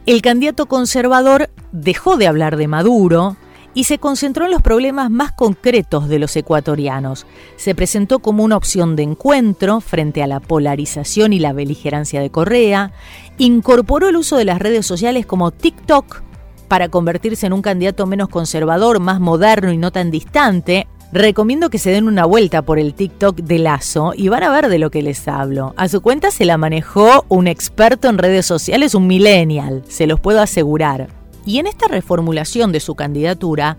El 0.05 0.23
candidato 0.23 0.67
conservador 0.67 1.51
dejó 1.73 2.17
de 2.17 2.27
hablar 2.27 2.57
de 2.57 2.69
Maduro, 2.69 3.37
y 3.77 3.85
se 3.85 3.99
concentró 3.99 4.47
en 4.47 4.53
los 4.53 4.63
problemas 4.63 5.11
más 5.11 5.33
concretos 5.33 6.09
de 6.09 6.19
los 6.19 6.35
ecuatorianos. 6.35 7.27
Se 7.57 7.75
presentó 7.75 8.21
como 8.21 8.43
una 8.43 8.57
opción 8.57 8.97
de 8.97 9.03
encuentro 9.03 9.83
frente 9.83 10.23
a 10.23 10.27
la 10.27 10.41
polarización 10.41 11.35
y 11.35 11.41
la 11.41 11.53
beligerancia 11.53 12.23
de 12.23 12.31
Correa, 12.31 12.93
incorporó 13.37 14.09
el 14.09 14.17
uso 14.17 14.39
de 14.39 14.47
las 14.47 14.61
redes 14.61 14.87
sociales 14.87 15.27
como 15.27 15.51
TikTok 15.51 16.23
para 16.69 16.89
convertirse 16.89 17.45
en 17.45 17.53
un 17.53 17.61
candidato 17.61 18.07
menos 18.07 18.31
conservador, 18.31 18.99
más 18.99 19.21
moderno 19.21 19.71
y 19.71 19.77
no 19.77 19.93
tan 19.93 20.11
distante. 20.11 20.87
Recomiendo 21.13 21.71
que 21.71 21.79
se 21.79 21.91
den 21.91 22.09
una 22.09 22.25
vuelta 22.25 22.63
por 22.63 22.79
el 22.79 22.93
TikTok 22.93 23.37
de 23.37 23.59
Lazo 23.59 24.13
y 24.17 24.29
van 24.29 24.43
a 24.43 24.51
ver 24.51 24.69
de 24.69 24.79
lo 24.79 24.91
que 24.91 25.03
les 25.03 25.29
hablo. 25.29 25.73
A 25.77 25.89
su 25.89 26.01
cuenta 26.01 26.31
se 26.31 26.45
la 26.45 26.59
manejó 26.59 27.25
un 27.29 27.47
experto 27.47 28.09
en 28.09 28.19
redes 28.19 28.45
sociales, 28.45 28.95
un 28.95 29.07
millennial, 29.07 29.85
se 29.89 30.07
los 30.07 30.19
puedo 30.19 30.41
asegurar. 30.41 31.09
Y 31.45 31.59
en 31.59 31.69
esta 31.69 31.87
reformulación 31.87 32.73
de 32.73 32.81
su 32.81 32.97
candidatura, 32.97 33.77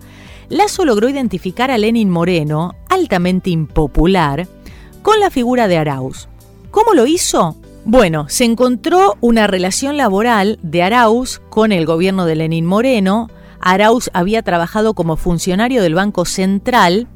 Lazo 0.48 0.86
logró 0.86 1.10
identificar 1.10 1.70
a 1.70 1.76
Lenin 1.76 2.08
Moreno, 2.08 2.74
altamente 2.88 3.50
impopular, 3.50 4.48
con 5.02 5.20
la 5.20 5.30
figura 5.30 5.68
de 5.68 5.76
Arauz. 5.76 6.28
¿Cómo 6.70 6.94
lo 6.94 7.06
hizo? 7.06 7.56
Bueno, 7.84 8.26
se 8.30 8.44
encontró 8.44 9.16
una 9.20 9.46
relación 9.46 9.98
laboral 9.98 10.58
de 10.62 10.82
Arauz 10.82 11.40
con 11.50 11.72
el 11.72 11.84
gobierno 11.84 12.24
de 12.24 12.36
Lenin 12.36 12.64
Moreno. 12.64 13.28
Arauz 13.60 14.10
había 14.14 14.42
trabajado 14.42 14.94
como 14.94 15.16
funcionario 15.16 15.82
del 15.82 15.94
Banco 15.94 16.24
Central 16.24 17.06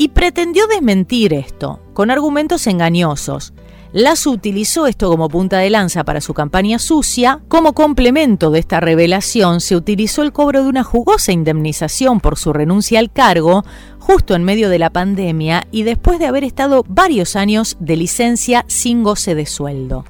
y 0.00 0.08
pretendió 0.08 0.66
desmentir 0.66 1.34
esto 1.34 1.78
con 1.92 2.10
argumentos 2.10 2.66
engañosos. 2.66 3.52
Lazo 3.92 4.30
utilizó 4.30 4.86
esto 4.86 5.10
como 5.10 5.28
punta 5.28 5.58
de 5.58 5.68
lanza 5.68 6.04
para 6.04 6.22
su 6.22 6.32
campaña 6.32 6.78
sucia. 6.78 7.40
Como 7.48 7.74
complemento 7.74 8.50
de 8.50 8.60
esta 8.60 8.80
revelación, 8.80 9.60
se 9.60 9.76
utilizó 9.76 10.22
el 10.22 10.32
cobro 10.32 10.62
de 10.62 10.70
una 10.70 10.84
jugosa 10.84 11.32
indemnización 11.32 12.20
por 12.20 12.38
su 12.38 12.54
renuncia 12.54 12.98
al 12.98 13.12
cargo 13.12 13.62
justo 13.98 14.34
en 14.34 14.42
medio 14.42 14.70
de 14.70 14.78
la 14.78 14.88
pandemia 14.88 15.66
y 15.70 15.82
después 15.82 16.18
de 16.18 16.28
haber 16.28 16.44
estado 16.44 16.82
varios 16.88 17.36
años 17.36 17.76
de 17.78 17.96
licencia 17.96 18.64
sin 18.68 19.02
goce 19.02 19.34
de 19.34 19.44
sueldo. 19.44 20.06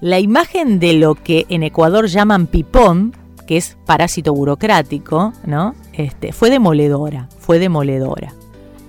La 0.00 0.18
imagen 0.18 0.80
de 0.80 0.94
lo 0.94 1.14
que 1.14 1.46
en 1.50 1.62
Ecuador 1.62 2.08
llaman 2.08 2.48
pipón, 2.48 3.14
que 3.46 3.58
es 3.58 3.76
parásito 3.86 4.34
burocrático, 4.34 5.32
¿no? 5.46 5.76
Este, 5.92 6.32
fue 6.32 6.50
demoledora, 6.50 7.28
fue 7.38 7.60
demoledora. 7.60 8.34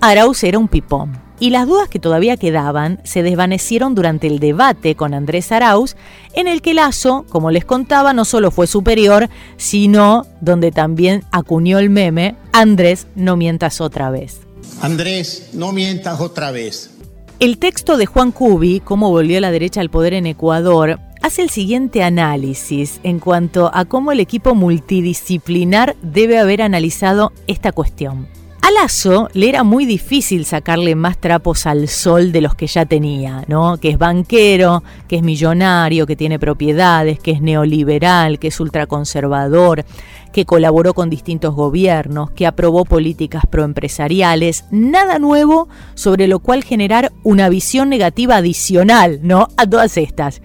Arauz 0.00 0.44
era 0.44 0.58
un 0.58 0.68
pipón 0.68 1.26
y 1.38 1.50
las 1.50 1.66
dudas 1.66 1.88
que 1.88 1.98
todavía 1.98 2.36
quedaban 2.36 3.00
se 3.04 3.22
desvanecieron 3.22 3.94
durante 3.94 4.26
el 4.26 4.38
debate 4.38 4.94
con 4.94 5.14
Andrés 5.14 5.52
Arauz, 5.52 5.96
en 6.34 6.48
el 6.48 6.62
que 6.62 6.74
Lazo, 6.74 7.26
como 7.28 7.50
les 7.50 7.64
contaba, 7.64 8.12
no 8.12 8.24
solo 8.24 8.50
fue 8.50 8.66
superior, 8.66 9.28
sino 9.56 10.26
donde 10.40 10.72
también 10.72 11.24
acuñó 11.32 11.78
el 11.78 11.90
meme, 11.90 12.36
Andrés, 12.52 13.06
no 13.14 13.36
mientas 13.36 13.80
otra 13.80 14.10
vez. 14.10 14.40
Andrés, 14.80 15.50
no 15.52 15.72
mientas 15.72 16.20
otra 16.20 16.50
vez. 16.50 16.90
El 17.38 17.58
texto 17.58 17.98
de 17.98 18.06
Juan 18.06 18.32
Cubi, 18.32 18.80
cómo 18.80 19.10
volvió 19.10 19.40
la 19.40 19.50
derecha 19.50 19.82
al 19.82 19.90
poder 19.90 20.14
en 20.14 20.26
Ecuador, 20.26 20.98
hace 21.20 21.42
el 21.42 21.50
siguiente 21.50 22.02
análisis 22.02 23.00
en 23.02 23.18
cuanto 23.18 23.70
a 23.74 23.84
cómo 23.84 24.12
el 24.12 24.20
equipo 24.20 24.54
multidisciplinar 24.54 25.96
debe 26.00 26.38
haber 26.38 26.62
analizado 26.62 27.32
esta 27.46 27.72
cuestión. 27.72 28.35
A 28.62 28.70
Lazo 28.72 29.28
le 29.32 29.48
era 29.48 29.62
muy 29.62 29.86
difícil 29.86 30.44
sacarle 30.44 30.96
más 30.96 31.18
trapos 31.18 31.66
al 31.66 31.88
sol 31.88 32.32
de 32.32 32.40
los 32.40 32.56
que 32.56 32.66
ya 32.66 32.84
tenía, 32.84 33.44
¿no? 33.46 33.76
Que 33.76 33.90
es 33.90 33.98
banquero, 33.98 34.82
que 35.06 35.16
es 35.16 35.22
millonario, 35.22 36.06
que 36.06 36.16
tiene 36.16 36.38
propiedades, 36.38 37.20
que 37.20 37.30
es 37.30 37.40
neoliberal, 37.40 38.38
que 38.40 38.48
es 38.48 38.58
ultraconservador, 38.58 39.84
que 40.32 40.46
colaboró 40.46 40.94
con 40.94 41.10
distintos 41.10 41.54
gobiernos, 41.54 42.30
que 42.32 42.46
aprobó 42.46 42.84
políticas 42.84 43.44
proempresariales, 43.48 44.64
nada 44.70 45.18
nuevo 45.18 45.68
sobre 45.94 46.26
lo 46.26 46.40
cual 46.40 46.64
generar 46.64 47.12
una 47.22 47.48
visión 47.48 47.88
negativa 47.88 48.36
adicional, 48.36 49.20
¿no? 49.22 49.48
A 49.56 49.66
todas 49.66 49.96
estas. 49.96 50.42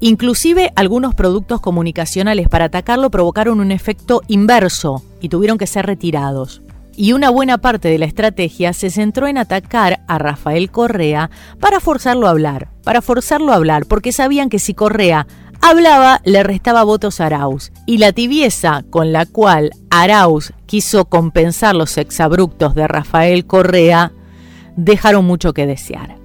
Inclusive 0.00 0.72
algunos 0.76 1.14
productos 1.14 1.60
comunicacionales 1.60 2.48
para 2.48 2.66
atacarlo 2.66 3.10
provocaron 3.10 3.58
un 3.60 3.72
efecto 3.72 4.22
inverso 4.28 5.02
y 5.20 5.28
tuvieron 5.28 5.58
que 5.58 5.66
ser 5.66 5.86
retirados 5.86 6.63
y 6.96 7.12
una 7.12 7.30
buena 7.30 7.58
parte 7.58 7.88
de 7.88 7.98
la 7.98 8.06
estrategia 8.06 8.72
se 8.72 8.90
centró 8.90 9.26
en 9.26 9.38
atacar 9.38 10.04
a 10.06 10.18
Rafael 10.18 10.70
Correa 10.70 11.30
para 11.60 11.80
forzarlo 11.80 12.26
a 12.26 12.30
hablar, 12.30 12.68
para 12.82 13.02
forzarlo 13.02 13.52
a 13.52 13.56
hablar, 13.56 13.86
porque 13.86 14.12
sabían 14.12 14.48
que 14.48 14.58
si 14.58 14.74
Correa 14.74 15.26
hablaba 15.60 16.20
le 16.24 16.42
restaba 16.42 16.84
votos 16.84 17.20
a 17.20 17.26
Arauz, 17.26 17.72
y 17.86 17.98
la 17.98 18.12
tibieza 18.12 18.84
con 18.90 19.12
la 19.12 19.26
cual 19.26 19.70
Arauz 19.90 20.52
quiso 20.66 21.06
compensar 21.06 21.74
los 21.74 21.98
exabruptos 21.98 22.74
de 22.74 22.86
Rafael 22.86 23.46
Correa 23.46 24.12
dejaron 24.76 25.24
mucho 25.24 25.52
que 25.52 25.66
desear. 25.66 26.23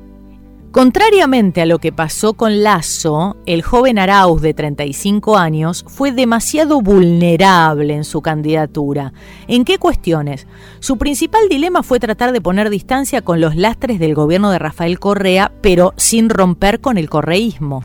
Contrariamente 0.71 1.61
a 1.61 1.65
lo 1.65 1.79
que 1.79 1.91
pasó 1.91 2.35
con 2.35 2.61
Lazo, 2.61 3.37
el 3.47 3.63
joven 3.63 3.97
Arauz 3.97 4.39
de 4.39 4.53
35 4.53 5.35
años 5.35 5.83
fue 5.87 6.11
demasiado 6.11 6.79
vulnerable 6.81 7.95
en 7.95 8.03
su 8.03 8.21
candidatura. 8.21 9.11
¿En 9.47 9.65
qué 9.65 9.79
cuestiones? 9.79 10.45
Su 10.79 10.99
principal 10.99 11.49
dilema 11.49 11.81
fue 11.81 11.99
tratar 11.99 12.33
de 12.33 12.41
poner 12.41 12.69
distancia 12.69 13.23
con 13.23 13.41
los 13.41 13.55
lastres 13.55 13.97
del 13.97 14.13
gobierno 14.13 14.51
de 14.51 14.59
Rafael 14.59 14.99
Correa, 14.99 15.51
pero 15.61 15.95
sin 15.97 16.29
romper 16.29 16.81
con 16.81 16.99
el 16.99 17.09
correísmo. 17.09 17.83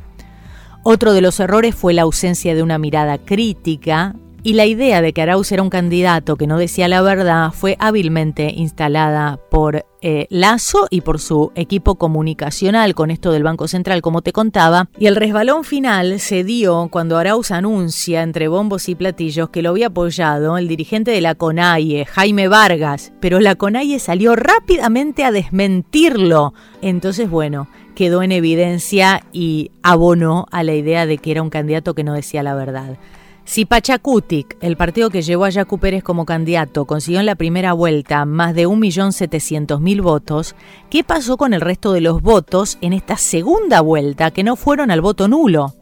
Otro 0.83 1.14
de 1.14 1.23
los 1.23 1.41
errores 1.41 1.75
fue 1.75 1.95
la 1.95 2.03
ausencia 2.03 2.55
de 2.55 2.62
una 2.62 2.76
mirada 2.76 3.17
crítica, 3.17 4.14
y 4.45 4.53
la 4.53 4.67
idea 4.67 5.01
de 5.01 5.15
que 5.15 5.23
Arauz 5.23 5.51
era 5.53 5.63
un 5.63 5.71
candidato 5.71 6.37
que 6.37 6.47
no 6.47 6.59
decía 6.59 6.87
la 6.87 7.01
verdad 7.01 7.51
fue 7.51 7.77
hábilmente 7.81 8.53
instalada 8.55 9.41
por 9.51 9.87
eh, 10.03 10.27
Lazo 10.29 10.87
y 10.91 11.01
por 11.01 11.19
su 11.19 11.51
equipo 11.55 11.95
comunicacional 11.95 12.95
con 12.95 13.11
esto 13.11 13.33
del 13.33 13.43
Banco 13.43 13.69
Central, 13.69 14.03
como 14.03 14.21
te 14.21 14.33
contaba. 14.33 14.91
Y 14.99 15.07
el 15.07 15.17
resbalón 15.17 15.65
final 15.65 16.21
se 16.21 16.45
dio 16.45 16.88
cuando 16.90 17.16
Arauz 17.16 17.51
anuncia 17.53 18.23
entre 18.23 18.49
bombos 18.49 18.90
y 18.90 18.95
platillos 18.95 19.49
que 19.49 19.62
lo 19.62 19.71
había 19.71 19.87
apoyado 19.87 20.59
el 20.59 20.68
dirigente 20.68 21.11
de 21.11 21.23
la 21.23 21.35
CONAIE, 21.35 22.05
Jaime 22.05 22.47
Vargas, 22.47 23.14
pero 23.21 23.40
la 23.40 23.55
CONAIE 23.55 23.99
salió 23.99 24.37
rápidamente 24.37 25.25
a 25.25 25.33
desmentirlo. 25.33 26.53
Entonces, 26.83 27.31
bueno, 27.31 27.66
quedó 27.95 28.23
en 28.23 28.33
evidencia 28.33 29.25
y 29.33 29.71
abonó 29.83 30.45
a 30.51 30.62
la 30.64 30.75
idea 30.75 31.07
de 31.07 31.16
que 31.16 31.31
era 31.31 31.40
un 31.40 31.49
candidato 31.49 31.95
que 31.95 32.05
no 32.05 32.12
decía 32.12 32.42
la 32.42 32.55
verdad. 32.55 32.99
Si 33.44 33.66
Pachacutic, 33.66 34.57
el 34.62 34.76
partido 34.76 35.11
que 35.11 35.20
llevó 35.20 35.44
a 35.44 35.50
Yacu 35.50 35.78
Pérez 35.78 36.02
como 36.02 36.24
candidato, 36.24 36.87
consiguió 36.87 37.20
en 37.20 37.26
la 37.26 37.35
primera 37.35 37.74
vuelta 37.74 38.24
más 38.24 38.54
de 38.54 38.66
1.700.000 38.66 40.02
votos, 40.02 40.57
¿qué 40.88 41.04
pasó 41.04 41.37
con 41.37 41.52
el 41.52 41.61
resto 41.61 41.92
de 41.92 42.00
los 42.00 42.22
votos 42.22 42.78
en 42.80 42.94
esta 42.94 43.18
segunda 43.18 43.83
vuelta 43.83 44.30
que 44.30 44.44
no 44.44 44.57
fueron 44.57 44.90
al 44.90 45.02
voto 45.02 45.28
nulo? 45.28 45.74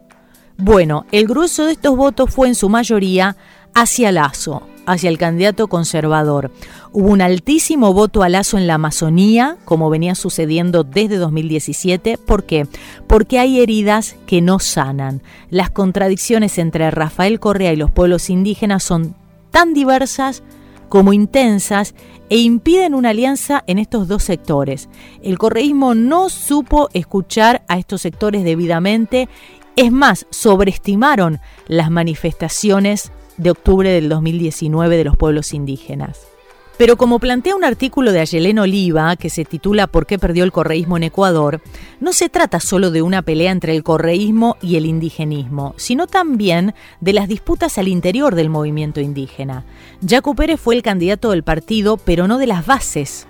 Bueno, 0.59 1.07
el 1.13 1.27
grueso 1.27 1.65
de 1.65 1.73
estos 1.73 1.97
votos 1.97 2.31
fue 2.31 2.49
en 2.49 2.57
su 2.57 2.69
mayoría 2.69 3.37
hacia 3.75 4.11
Lazo, 4.11 4.67
hacia 4.87 5.09
el 5.09 5.19
candidato 5.19 5.69
conservador. 5.69 6.51
Hubo 6.93 7.09
un 7.09 7.23
altísimo 7.23 7.93
voto 7.93 8.23
a 8.23 8.29
Lazo 8.29 8.59
en 8.59 8.67
la 8.67 8.75
Amazonía, 8.75 9.57
como 9.65 9.91
venía 9.91 10.15
sucediendo 10.15 10.85
desde 10.85 11.17
2017. 11.17 12.19
¿Por 12.19 12.45
qué? 12.45 12.67
Porque 13.07 13.39
hay 13.39 13.61
heridas 13.61 14.17
que 14.27 14.41
no 14.41 14.59
sanan. 14.59 15.23
Las 15.51 15.71
contradicciones 15.71 16.59
entre 16.59 16.91
Rafael 16.91 17.41
Correa 17.41 17.73
y 17.73 17.77
los 17.77 17.91
pueblos 17.91 18.31
indígenas 18.31 18.83
son 18.83 19.15
tan 19.51 19.75
diversas 19.75 20.43
como 20.89 21.15
intensas 21.15 21.95
e 22.29 22.39
impiden 22.39 22.95
una 22.95 23.11
alianza 23.11 23.65
en 23.67 23.79
estos 23.79 24.09
dos 24.09 24.23
sectores. 24.23 24.91
El 25.23 25.39
correísmo 25.39 25.95
no 25.95 26.29
supo 26.29 26.91
escuchar 26.93 27.65
a 27.67 27.79
estos 27.79 28.03
sectores 28.03 28.45
debidamente, 28.45 29.29
es 29.75 29.91
más, 29.91 30.27
sobreestimaron 30.29 31.41
las 31.67 31.91
manifestaciones 31.91 33.11
de 33.37 33.51
octubre 33.51 33.91
del 33.91 34.09
2019 34.09 34.97
de 34.97 35.05
los 35.05 35.17
pueblos 35.17 35.53
indígenas. 35.55 36.33
Pero 36.79 36.97
como 36.97 37.19
plantea 37.19 37.55
un 37.55 37.65
artículo 37.65 38.13
de 38.13 38.21
Ayelén 38.21 38.59
Oliva 38.59 39.15
que 39.17 39.31
se 39.31 39.45
titula 39.45 39.87
¿Por 39.87 40.07
qué 40.07 40.19
perdió 40.19 40.43
el 40.43 40.53
correísmo 40.53 40.97
en 40.97 41.05
Ecuador?, 41.05 41.61
no 42.01 42.13
se 42.13 42.29
trata 42.29 42.61
solo 42.61 42.91
de 42.91 43.03
una 43.03 43.23
pelea 43.23 43.53
entre 43.53 43.77
el 43.77 43.83
correísmo 43.83 44.57
y 44.63 44.77
el 44.77 44.87
indigenismo, 44.87 45.75
sino 45.77 46.07
también 46.07 46.75
de 47.01 47.13
las 47.13 47.29
disputas 47.29 47.79
al 47.79 47.89
interior 47.89 48.35
del 48.35 48.51
movimiento 48.51 49.01
indígena. 49.01 49.65
Jaco 50.05 50.35
Pérez 50.35 50.61
fue 50.61 50.75
el 50.75 50.83
candidato 50.83 51.31
del 51.31 51.45
partido, 51.45 51.99
pero 51.99 52.27
no 52.27 52.39
de 52.39 52.47
las 52.47 52.67
bases. 52.67 53.29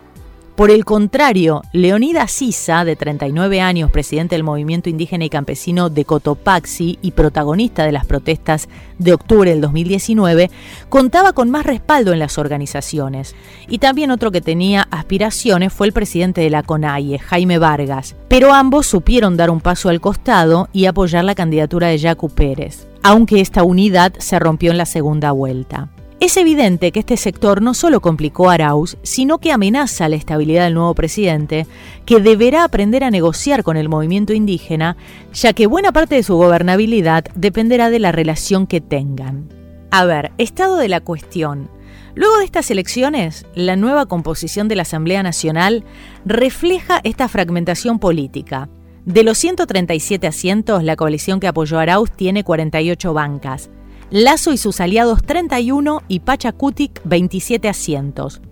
Por 0.57 0.71
el 0.71 0.85
contrario, 0.85 1.63
Leonidas 1.73 2.31
Sisa, 2.31 2.85
de 2.85 2.95
39 2.95 3.63
años, 3.63 3.91
presidente 3.91 4.35
del 4.35 4.45
movimiento 4.45 4.91
indígena 4.91 5.25
y 5.25 5.31
campesino 5.31 5.89
de 5.89 6.05
Cotopaxi 6.05 6.99
y 7.01 7.13
protagonista 7.13 7.85
de 7.85 7.93
las 7.93 8.05
protestas 8.05 8.69
de 8.99 9.15
octubre 9.15 9.51
del 9.51 9.63
2019, 9.63 10.51
contaba 10.91 11.33
con 11.33 11.49
más 11.49 11.65
respaldo 11.65 12.13
en 12.13 12.19
las 12.19 12.37
organizaciones. 12.37 13.35
Y 13.67 13.79
también 13.79 14.11
otro 14.11 14.31
que 14.31 14.43
tenía 14.43 14.87
aspiraciones 14.91 15.73
fue 15.73 15.87
el 15.87 15.95
presidente 15.95 16.43
de 16.43 16.51
la 16.51 16.63
CONAIE, 16.63 17.19
Jaime 17.19 17.57
Vargas. 17.57 18.15
Pero 18.29 18.53
ambos 18.53 18.87
supieron 18.87 19.39
dar 19.39 19.51
un 19.51 19.63
paso 19.63 19.89
al 19.89 20.03
costado 20.03 20.69
y 20.75 20.85
apoyar 20.85 21.25
la 21.25 21.35
candidatura 21.35 21.89
de 21.89 21.97
Yacu 21.97 22.29
Pérez, 22.29 22.87
aunque 23.03 23.41
esta 23.41 23.63
unidad 23.63 24.13
se 24.19 24.39
rompió 24.39 24.71
en 24.71 24.77
la 24.77 24.87
segunda 24.87 25.33
vuelta. 25.33 25.89
Es 26.23 26.37
evidente 26.37 26.93
que 26.93 27.01
este 27.01 27.17
sector 27.17 27.63
no 27.63 27.75
solo 27.75 28.01
complicó 28.01 28.49
a 28.49 28.55
Arauz, 28.55 28.97
sino 29.03 29.39
que 29.39 29.51
amenaza 29.51 30.09
la 30.09 30.15
estabilidad 30.15 30.63
del 30.63 30.75
nuevo 30.75 30.95
presidente, 30.95 31.67
que 32.07 32.21
deberá 32.21 32.63
aprender 32.63 33.03
a 33.03 33.11
negociar 33.11 33.65
con 33.65 33.77
el 33.77 33.89
movimiento 33.89 34.33
indígena, 34.33 34.97
ya 35.33 35.53
que 35.53 35.67
buena 35.67 35.91
parte 35.91 36.15
de 36.15 36.23
su 36.23 36.37
gobernabilidad 36.37 37.25
dependerá 37.35 37.91
de 37.91 37.99
la 37.99 38.13
relación 38.13 38.69
que 38.69 38.81
tengan. 38.81 39.49
A 39.91 40.05
ver, 40.05 40.31
estado 40.39 40.77
de 40.77 40.87
la 40.87 41.01
cuestión. 41.01 41.69
Luego 42.15 42.39
de 42.39 42.45
estas 42.45 42.71
elecciones, 42.71 43.45
la 43.57 43.75
nueva 43.75 44.07
composición 44.07 44.69
de 44.69 44.77
la 44.77 44.83
Asamblea 44.83 45.25
Nacional 45.25 45.83
refleja 46.25 47.01
esta 47.03 47.27
fragmentación 47.27 47.99
política. 47.99 48.69
De 49.05 49.25
los 49.25 49.39
137 49.39 50.29
asientos, 50.29 50.85
la 50.85 50.95
coalición 50.95 51.41
que 51.41 51.49
apoyó 51.49 51.81
a 51.81 51.83
Arauz 51.83 52.13
tiene 52.13 52.45
48 52.45 53.13
bancas. 53.13 53.71
Lazo 54.13 54.53
y 54.53 54.59
sus 54.59 54.79
aliados 54.83 55.23
31 55.23 56.03
y 56.07 56.21
Pachacutic 56.21 57.01
27 57.05 57.67
asientos. 57.71 58.43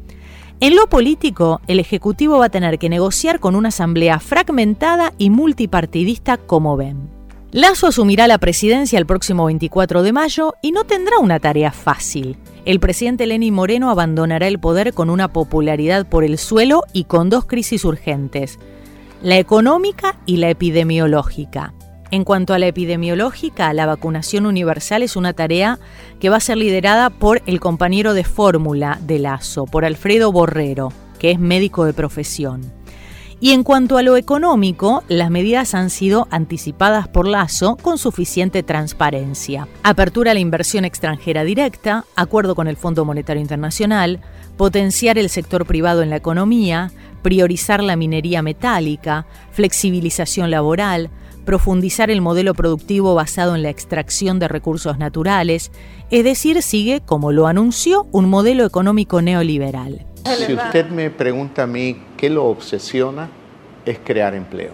En 0.59 0.75
lo 0.75 0.89
político, 0.89 1.61
el 1.67 1.81
Ejecutivo 1.81 2.39
va 2.39 2.47
a 2.47 2.51
tener 2.51 2.79
que 2.79 2.89
negociar 2.89 3.41
con 3.41 3.55
una 3.55 3.69
asamblea 3.69 4.21
fragmentada 4.21 5.13
y 5.19 5.29
multipartidista 5.29 6.39
como 6.39 6.79
ven. 6.79 7.11
Lazo 7.53 7.89
asumirá 7.89 8.27
la 8.27 8.39
presidencia 8.39 8.99
el 8.99 9.05
próximo 9.05 9.45
24 9.45 10.03
de 10.03 10.13
mayo 10.13 10.55
y 10.63 10.73
no 10.73 10.85
tendrá 10.85 11.19
una 11.19 11.41
tarea 11.41 11.73
fácil. 11.73 12.39
El 12.65 12.81
presidente 12.81 13.27
Lenín 13.27 13.53
Moreno 13.53 13.91
abandonará 13.91 14.49
el 14.49 14.61
poder 14.61 14.95
con 14.95 15.11
una 15.11 15.29
popularidad 15.29 16.07
por 16.07 16.25
el 16.25 16.39
suelo 16.39 16.85
y 16.95 17.05
con 17.05 17.29
dos 17.29 17.45
crisis 17.45 17.85
urgentes. 17.85 18.59
la 19.21 19.37
económica 19.37 20.17
y 20.25 20.39
la 20.39 20.49
epidemiológica. 20.49 21.75
En 22.13 22.25
cuanto 22.25 22.55
a 22.55 22.59
la 22.59 22.67
epidemiológica, 22.67 23.73
la 23.73 23.87
vacunación 23.87 24.47
universal 24.47 25.05
es 25.05 25.15
una 25.15 25.33
tarea 25.33 25.79
que 26.19 26.29
va 26.29 26.39
a 26.39 26.41
ser 26.41 26.57
liderada 26.57 27.09
por 27.09 27.41
el 27.47 27.61
compañero 27.61 28.15
de 28.15 28.25
fórmula 28.25 28.99
de 29.03 29.21
Lazo, 29.21 29.67
por 29.67 29.85
Alfredo 29.85 30.33
Borrero, 30.33 30.93
que 31.21 31.31
es 31.31 31.39
médico 31.39 31.85
de 31.85 31.93
profesión. 31.93 32.73
Y 33.39 33.53
en 33.53 33.63
cuanto 33.63 33.97
a 33.97 34.03
lo 34.03 34.17
económico, 34.17 35.05
las 35.09 35.31
medidas 35.31 35.73
han 35.75 35.89
sido 35.89 36.27
anticipadas 36.33 37.07
por 37.07 37.29
Lazo 37.29 37.77
con 37.77 37.97
suficiente 37.97 38.65
transparencia. 38.65 39.69
Apertura 39.85 40.33
a 40.33 40.35
la 40.35 40.41
inversión 40.41 40.85
extranjera 40.85 41.45
directa, 41.45 42.05
acuerdo 42.17 42.57
con 42.57 42.67
el 42.67 42.77
Fondo 42.77 43.05
Monetario 43.05 43.41
Internacional, 43.41 44.21
potenciar 44.57 45.17
el 45.17 45.31
sector 45.31 45.65
privado 45.65 46.03
en 46.03 46.11
la 46.11 46.17
economía, 46.17 46.91
priorizar 47.23 47.83
la 47.83 47.97
minería 47.97 48.43
metálica, 48.43 49.27
flexibilización 49.53 50.51
laboral, 50.51 51.11
profundizar 51.45 52.11
el 52.11 52.21
modelo 52.21 52.55
productivo 52.55 53.15
basado 53.15 53.55
en 53.55 53.63
la 53.63 53.71
extracción 53.71 54.39
de 54.39 54.49
recursos 54.49 54.99
naturales, 54.99 55.73
es 56.11 56.25
decir, 56.25 56.63
sigue, 56.63 57.01
como 57.05 57.33
lo 57.33 57.47
anunció, 57.47 58.07
un 58.13 58.29
modelo 58.29 58.65
económico 58.65 59.23
neoliberal. 59.23 60.07
Si 60.47 60.53
usted 60.55 60.89
me 60.91 61.11
pregunta 61.11 61.63
a 61.63 61.67
mí 61.67 61.97
qué 62.17 62.31
lo 62.31 62.45
obsesiona, 62.45 63.29
es 63.85 63.99
crear 64.05 64.35
empleo. 64.35 64.73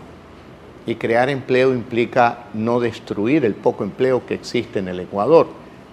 Y 0.86 0.96
crear 0.96 1.28
empleo 1.30 1.72
implica 1.72 2.44
no 2.54 2.80
destruir 2.80 3.44
el 3.44 3.54
poco 3.54 3.84
empleo 3.84 4.24
que 4.26 4.34
existe 4.34 4.78
en 4.78 4.88
el 4.88 5.00
Ecuador. 5.00 5.48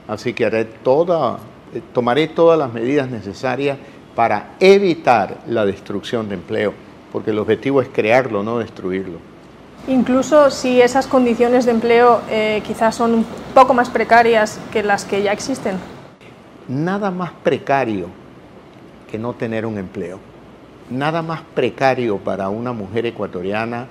Así 0.07 0.33
que 0.33 0.45
haré 0.45 0.65
toda, 0.65 1.39
eh, 1.73 1.81
tomaré 1.93 2.27
todas 2.27 2.59
las 2.59 2.73
medidas 2.73 3.09
necesarias 3.09 3.77
para 4.15 4.55
evitar 4.59 5.39
la 5.47 5.65
destrucción 5.65 6.29
de 6.29 6.35
empleo, 6.35 6.73
porque 7.11 7.31
el 7.31 7.39
objetivo 7.39 7.81
es 7.81 7.87
crearlo, 7.89 8.43
no 8.43 8.59
destruirlo. 8.59 9.32
Incluso 9.87 10.49
si 10.49 10.81
esas 10.81 11.07
condiciones 11.07 11.65
de 11.65 11.71
empleo 11.71 12.21
eh, 12.29 12.61
quizás 12.65 12.95
son 12.95 13.13
un 13.13 13.25
poco 13.53 13.73
más 13.73 13.89
precarias 13.89 14.59
que 14.71 14.81
las 14.81 15.03
que 15.03 15.21
ya 15.21 15.33
existen. 15.33 15.75
Nada 16.69 17.11
más 17.11 17.31
precario 17.43 18.07
que 19.11 19.19
no 19.19 19.33
tener 19.33 19.65
un 19.65 19.77
empleo. 19.77 20.19
Nada 20.89 21.21
más 21.21 21.41
precario 21.53 22.17
para 22.17 22.47
una 22.47 22.71
mujer 22.71 23.05
ecuatoriana 23.05 23.87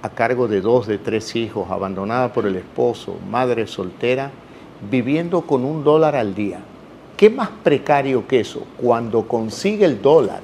a 0.00 0.08
cargo 0.08 0.48
de 0.48 0.62
dos, 0.62 0.86
de 0.86 0.96
tres 0.96 1.36
hijos, 1.36 1.70
abandonada 1.70 2.32
por 2.32 2.46
el 2.46 2.56
esposo, 2.56 3.16
madre 3.30 3.66
soltera, 3.66 4.30
viviendo 4.90 5.42
con 5.42 5.64
un 5.64 5.84
dólar 5.84 6.16
al 6.16 6.34
día. 6.34 6.60
¿Qué 7.16 7.28
más 7.28 7.50
precario 7.62 8.26
que 8.26 8.40
eso? 8.40 8.66
Cuando 8.78 9.28
consigue 9.28 9.84
el 9.84 10.00
dólar. 10.00 10.40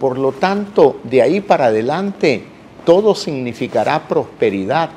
Por 0.00 0.18
lo 0.18 0.32
tanto, 0.32 0.96
de 1.04 1.22
ahí 1.22 1.40
para 1.40 1.66
adelante, 1.66 2.44
todo 2.88 3.14
significará 3.14 4.08
prosperidad 4.08 4.88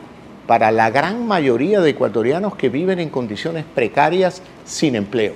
para 0.48 0.72
la 0.72 0.90
gran 0.90 1.28
mayoría 1.28 1.82
de 1.82 1.90
ecuatorianos 1.90 2.56
que 2.56 2.70
viven 2.70 3.00
en 3.00 3.10
condiciones 3.10 3.66
precarias 3.66 4.42
sin 4.64 4.96
empleo. 4.96 5.34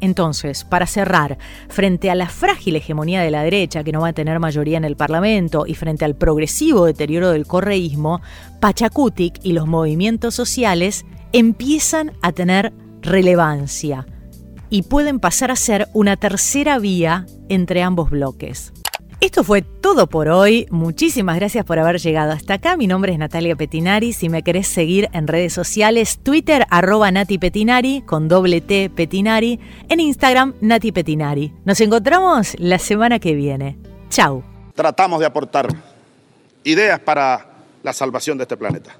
Entonces, 0.00 0.62
para 0.62 0.86
cerrar, 0.86 1.38
frente 1.68 2.08
a 2.08 2.14
la 2.14 2.28
frágil 2.28 2.76
hegemonía 2.76 3.20
de 3.22 3.32
la 3.32 3.42
derecha, 3.42 3.82
que 3.82 3.90
no 3.90 4.02
va 4.02 4.08
a 4.10 4.12
tener 4.12 4.38
mayoría 4.38 4.78
en 4.78 4.84
el 4.84 4.94
Parlamento, 4.94 5.64
y 5.66 5.74
frente 5.74 6.04
al 6.04 6.14
progresivo 6.14 6.84
deterioro 6.84 7.32
del 7.32 7.48
correísmo, 7.48 8.20
Pachacutic 8.60 9.40
y 9.42 9.52
los 9.52 9.66
movimientos 9.66 10.36
sociales 10.36 11.04
empiezan 11.32 12.12
a 12.22 12.30
tener 12.30 12.72
relevancia 13.00 14.06
y 14.70 14.82
pueden 14.82 15.18
pasar 15.18 15.50
a 15.50 15.56
ser 15.56 15.88
una 15.94 16.16
tercera 16.16 16.78
vía 16.78 17.26
entre 17.48 17.82
ambos 17.82 18.10
bloques. 18.10 18.72
Esto 19.22 19.44
fue 19.44 19.62
todo 19.62 20.08
por 20.08 20.26
hoy. 20.26 20.66
Muchísimas 20.72 21.36
gracias 21.36 21.64
por 21.64 21.78
haber 21.78 22.00
llegado 22.00 22.32
hasta 22.32 22.54
acá. 22.54 22.76
Mi 22.76 22.88
nombre 22.88 23.12
es 23.12 23.20
Natalia 23.20 23.54
Petinari. 23.54 24.12
Si 24.12 24.28
me 24.28 24.42
querés 24.42 24.66
seguir 24.66 25.08
en 25.12 25.28
redes 25.28 25.52
sociales, 25.52 26.18
Twitter 26.24 26.66
arroba 26.70 27.08
Nati 27.12 27.38
Petinari 27.38 28.02
con 28.02 28.26
doble 28.26 28.60
T 28.60 28.90
Petinari. 28.90 29.60
En 29.88 30.00
Instagram, 30.00 30.54
Nati 30.60 30.90
Petinari. 30.90 31.52
Nos 31.64 31.80
encontramos 31.80 32.56
la 32.58 32.80
semana 32.80 33.20
que 33.20 33.36
viene. 33.36 33.78
Chau. 34.08 34.42
Tratamos 34.74 35.20
de 35.20 35.26
aportar 35.26 35.68
ideas 36.64 36.98
para 36.98 37.46
la 37.84 37.92
salvación 37.92 38.38
de 38.38 38.42
este 38.42 38.56
planeta. 38.56 38.96